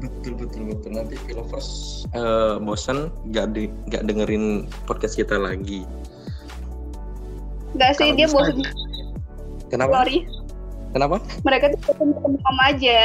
Betul 0.00 0.36
betul 0.40 0.62
betul. 0.72 0.90
Nanti 0.96 1.16
Philovers 1.28 1.68
eh, 2.16 2.56
bosan 2.60 3.12
nggak 3.28 3.46
di 3.52 3.68
nggak 3.92 4.02
dengerin 4.08 4.64
podcast 4.88 5.20
kita 5.20 5.36
lagi. 5.36 5.84
Nggak 7.76 7.92
sih 8.00 8.08
Kalau 8.08 8.16
dia 8.16 8.28
bosen 8.32 8.56
Kenapa? 9.68 9.92
sorry. 10.00 10.24
Kenapa? 10.96 11.16
Mereka 11.44 11.64
tuh 11.76 11.80
bosen 11.92 12.08
ketemu 12.16 12.60
aja. 12.64 13.00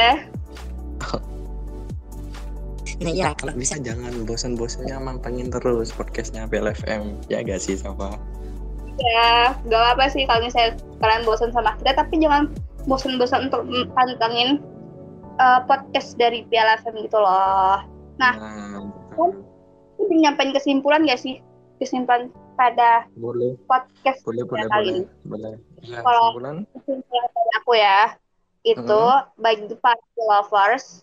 Nah, 3.02 3.10
iya, 3.10 3.34
kalau 3.34 3.50
bisa 3.58 3.82
jangan 3.82 4.14
bosan-bosannya 4.22 4.94
mantengin 5.02 5.50
terus 5.50 5.90
podcastnya 5.90 6.46
PLFM. 6.46 7.18
Ya 7.26 7.42
gak 7.42 7.58
sih, 7.58 7.74
Safa? 7.74 8.14
Ya, 9.00 9.56
nggak 9.64 9.96
apa 9.96 10.04
sih 10.12 10.28
kalau 10.28 10.44
misalnya 10.44 10.76
kalian 11.00 11.24
bosen 11.24 11.50
sama 11.50 11.74
kita, 11.80 11.96
tapi 11.96 12.20
jangan 12.20 12.52
bosen-bosen 12.84 13.48
untuk 13.48 13.64
pantengin 13.96 14.60
eh, 15.40 15.60
podcast 15.64 16.14
dari 16.20 16.44
Piala 16.50 16.76
FM 16.82 17.00
gitu 17.06 17.16
loh. 17.16 17.80
Nah. 18.20 18.34
betul. 19.16 19.42
Ini 20.02 20.26
nyampein 20.28 20.50
kesimpulan 20.50 21.06
gak 21.06 21.22
sih? 21.22 21.38
Kesimpulan 21.78 22.26
pada 22.58 23.06
boleh, 23.14 23.54
podcast 23.70 24.18
boleh, 24.26 24.42
boleh, 24.44 24.66
kali 24.66 24.82
boleh, 24.82 24.92
ini. 24.92 25.02
boleh. 25.24 25.54
Ya, 25.86 25.98
Kalau- 26.02 26.34
kesimpulan? 26.34 26.56
kesimpulan 26.74 27.28
dari 27.32 27.52
aku 27.56 27.72
ya 27.78 27.98
itu 28.62 29.00
baik 29.38 29.66
the 29.66 29.78
party 29.78 30.22
lovers 30.22 31.02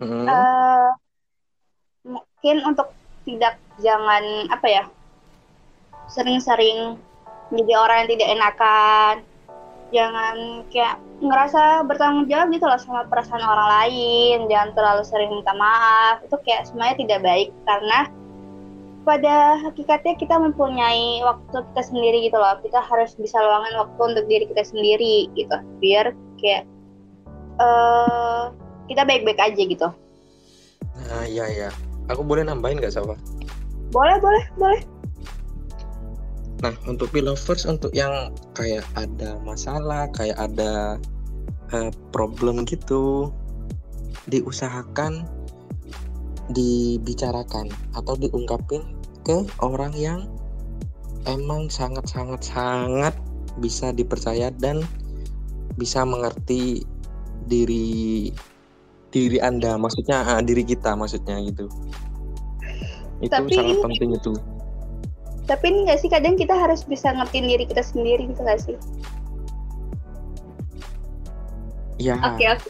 Mm, 0.00 0.24
eh, 0.24 0.88
mungkin 2.08 2.56
untuk 2.64 2.88
tidak 3.28 3.60
jangan 3.84 4.48
apa 4.48 4.64
ya 4.64 4.84
sering-sering 6.08 6.96
jadi 7.50 7.72
orang 7.76 7.96
yang 8.04 8.10
tidak 8.16 8.28
enakan. 8.34 9.14
Jangan 9.90 10.36
kayak 10.70 10.96
ngerasa 11.18 11.62
bertanggung 11.84 12.30
jawab 12.30 12.48
gitu 12.54 12.64
loh 12.64 12.78
sama 12.78 13.02
perasaan 13.10 13.42
orang 13.42 13.68
lain. 13.68 14.38
Jangan 14.46 14.70
terlalu 14.78 15.02
sering 15.02 15.30
minta 15.34 15.52
maaf. 15.58 16.22
Itu 16.22 16.38
kayak 16.46 16.70
semuanya 16.70 16.96
tidak 16.98 17.20
baik. 17.26 17.48
Karena 17.66 18.06
pada 19.02 19.58
hakikatnya 19.66 20.14
kita 20.14 20.34
mempunyai 20.38 21.26
waktu 21.26 21.58
kita 21.74 21.82
sendiri 21.82 22.30
gitu 22.30 22.38
loh. 22.38 22.54
Kita 22.62 22.78
harus 22.86 23.18
bisa 23.18 23.42
luangin 23.42 23.74
waktu 23.82 24.00
untuk 24.14 24.24
diri 24.30 24.46
kita 24.46 24.62
sendiri 24.62 25.26
gitu. 25.34 25.56
Biar 25.82 26.14
kayak 26.38 26.64
eh 27.58 28.44
kita 28.86 29.02
baik-baik 29.02 29.42
aja 29.42 29.62
gitu. 29.66 29.88
Nah, 31.10 31.26
iya, 31.26 31.46
iya. 31.50 31.70
Aku 32.10 32.26
boleh 32.26 32.42
nambahin 32.42 32.82
gak, 32.82 32.94
Safa? 32.94 33.14
boleh 33.90 34.16
boleh 34.22 34.44
boleh 34.54 34.80
Nah, 36.60 36.76
untuk 36.84 37.08
lovers 37.16 37.64
untuk 37.64 37.88
yang 37.96 38.36
kayak 38.52 38.84
ada 38.92 39.40
masalah, 39.40 40.12
kayak 40.12 40.36
ada 40.36 41.00
eh, 41.72 41.90
problem 42.12 42.68
gitu, 42.68 43.32
diusahakan 44.28 45.24
dibicarakan 46.50 47.70
atau 47.94 48.18
diungkapin 48.18 48.82
ke 49.22 49.46
orang 49.62 49.94
yang 49.94 50.26
emang 51.24 51.70
sangat-sangat 51.70 52.42
sangat 52.42 53.14
bisa 53.62 53.94
dipercaya 53.94 54.50
dan 54.58 54.82
bisa 55.78 56.02
mengerti 56.04 56.82
diri 57.48 58.28
diri 59.10 59.38
Anda, 59.40 59.80
maksudnya 59.80 60.22
ah, 60.22 60.40
diri 60.44 60.62
kita 60.62 60.92
maksudnya 60.92 61.40
gitu. 61.42 61.66
Itu 63.24 63.32
Tapi 63.32 63.52
sangat 63.52 63.76
ini- 63.80 63.84
penting 63.84 64.10
itu. 64.16 64.32
Tapi 65.50 65.64
ini 65.66 65.90
nggak 65.90 65.98
sih 65.98 66.06
kadang 66.06 66.38
kita 66.38 66.54
harus 66.54 66.86
bisa 66.86 67.10
ngertiin 67.10 67.50
diri 67.50 67.64
kita 67.66 67.82
sendiri 67.82 68.22
gitu 68.24 68.40
nggak 68.40 68.62
sih 68.62 68.76
Ya. 71.98 72.16
oke 72.16 72.44
oke 72.48 72.68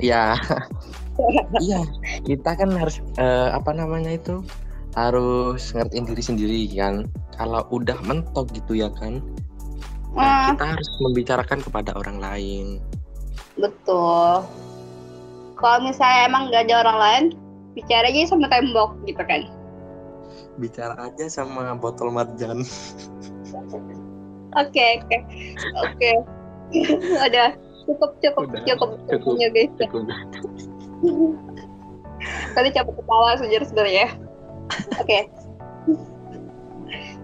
Ya, 0.00 0.32
iya. 1.60 1.84
Kita 2.24 2.56
kan 2.56 2.72
harus 2.72 3.04
eh, 3.20 3.48
apa 3.52 3.76
namanya 3.76 4.16
itu 4.16 4.40
harus 4.96 5.68
ngertiin 5.76 6.08
diri 6.08 6.22
sendiri 6.24 6.60
kan. 6.72 7.04
Kalau 7.36 7.60
udah 7.68 8.00
mentok 8.00 8.48
gitu 8.56 8.72
ya 8.72 8.88
kan, 8.96 9.20
nah, 10.16 10.48
Hmm, 10.48 10.56
kita 10.56 10.64
harus 10.72 10.88
membicarakan 11.04 11.60
kepada 11.60 11.92
orang 11.92 12.16
lain. 12.16 12.66
betul 13.56 14.44
kalau 15.56 15.78
misalnya 15.80 16.28
emang 16.28 16.48
nggak 16.48 16.68
ada 16.68 16.74
orang 16.84 16.98
lain 17.00 17.24
bicara 17.72 18.08
aja 18.08 18.28
sama 18.28 18.48
tembok 18.48 18.92
gitu 19.04 19.20
kan 19.24 19.48
Bicara 20.56 20.96
aja 20.98 21.24
sama 21.28 21.76
botol 21.76 22.08
marjan. 22.10 22.64
oke 24.56 24.84
oke. 25.04 25.18
Oke. 25.84 26.10
Udah 27.28 27.54
cukup 27.86 28.10
cukup 28.18 28.42
Udah, 28.50 28.62
cukup. 28.66 28.90
Cukup. 29.06 29.34
cukup 29.38 29.52
guys 29.54 29.70
Cukup. 29.78 30.02
tadi 32.56 32.68
capek 32.72 32.94
ketawa 32.96 33.30
sejujur 33.38 33.62
sebenarnya. 33.68 34.06
Oke. 34.98 35.18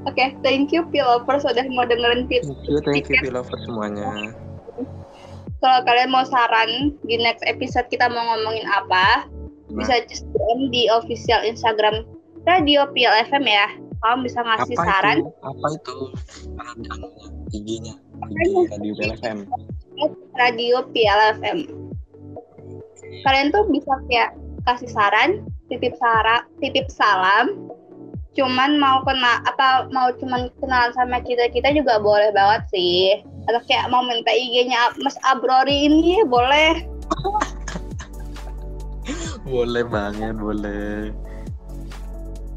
Oke 0.03 0.35
thank 0.43 0.75
you 0.75 0.83
Pilovers 0.91 1.47
sudah 1.47 1.63
mau 1.71 1.87
dengerin 1.87 2.27
fit 2.27 2.43
Thank 2.43 2.67
you, 2.67 2.79
thank 2.83 3.07
you, 3.07 3.17
Pilover 3.23 3.55
semuanya. 3.63 4.35
kalau 5.63 5.79
kalian 5.87 6.11
mau 6.11 6.27
saran 6.27 6.91
di 7.07 7.15
next 7.23 7.47
episode 7.47 7.87
kita 7.87 8.11
mau 8.11 8.35
ngomongin 8.35 8.67
apa 8.67 9.31
Nah, 9.71 9.79
bisa 9.79 10.03
just 10.05 10.27
DM 10.29 10.69
di 10.69 10.91
official 10.91 11.39
Instagram 11.47 12.03
Radio 12.43 12.91
PLFM 12.91 13.45
ya. 13.47 13.67
Kamu 14.03 14.27
bisa 14.27 14.43
ngasih 14.43 14.75
apa 14.75 14.85
saran? 14.87 15.19
Itu? 15.23 15.31
Apa 15.47 15.67
itu? 15.79 15.97
IG-nya, 17.55 17.95
IG 18.29 18.43
Radio 18.73 18.93
PLFM. 18.99 19.39
Radio 20.35 20.77
PLFM 20.91 21.59
kalian 23.23 23.53
tuh 23.53 23.69
bisa 23.69 23.93
kayak 24.09 24.33
kasih 24.65 24.91
saran 24.91 25.45
titip 25.69 25.93
sara 26.01 26.49
titip 26.65 26.89
salam. 26.89 27.69
Cuman 28.33 28.81
mau 28.81 29.05
kena 29.05 29.45
apa 29.45 29.93
mau 29.93 30.09
cuman 30.17 30.49
kenalan 30.57 30.93
sama 30.97 31.21
kita 31.21 31.53
kita 31.53 31.69
juga 31.77 32.01
boleh 32.01 32.33
banget 32.33 32.63
sih. 32.73 33.21
Atau 33.51 33.61
kayak 33.69 33.93
mau 33.93 34.01
minta 34.01 34.33
IG-nya 34.33 34.97
Mas 35.05 35.19
Abrori 35.29 35.91
ini 35.91 36.25
boleh. 36.25 36.81
Boleh 39.43 39.83
banget 39.83 40.39
boleh 40.39 41.11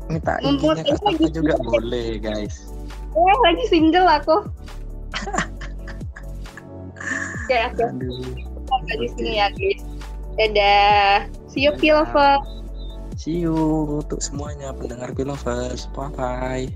minta 0.08 0.38
IG-nya 0.42 0.96
Kak 1.02 1.32
juga 1.34 1.56
boleh 1.62 2.22
guys. 2.22 2.70
Eh 3.16 3.38
lagi 3.46 3.64
single 3.72 4.08
aku. 4.10 4.38
Ya 7.46 7.70
aku 7.70 7.86
sampai 8.66 8.96
di 8.98 9.08
sini 9.14 9.32
ya 9.38 9.48
guys. 9.54 9.82
Dadah. 10.36 11.30
See 11.48 11.64
you 11.64 11.72
Pilova 11.80 12.44
See 13.16 13.48
you 13.48 13.56
untuk 14.04 14.20
semuanya 14.20 14.76
pendengar 14.76 15.16
Pilovers. 15.16 15.88
Bye 15.96 16.12
bye. 16.12 16.68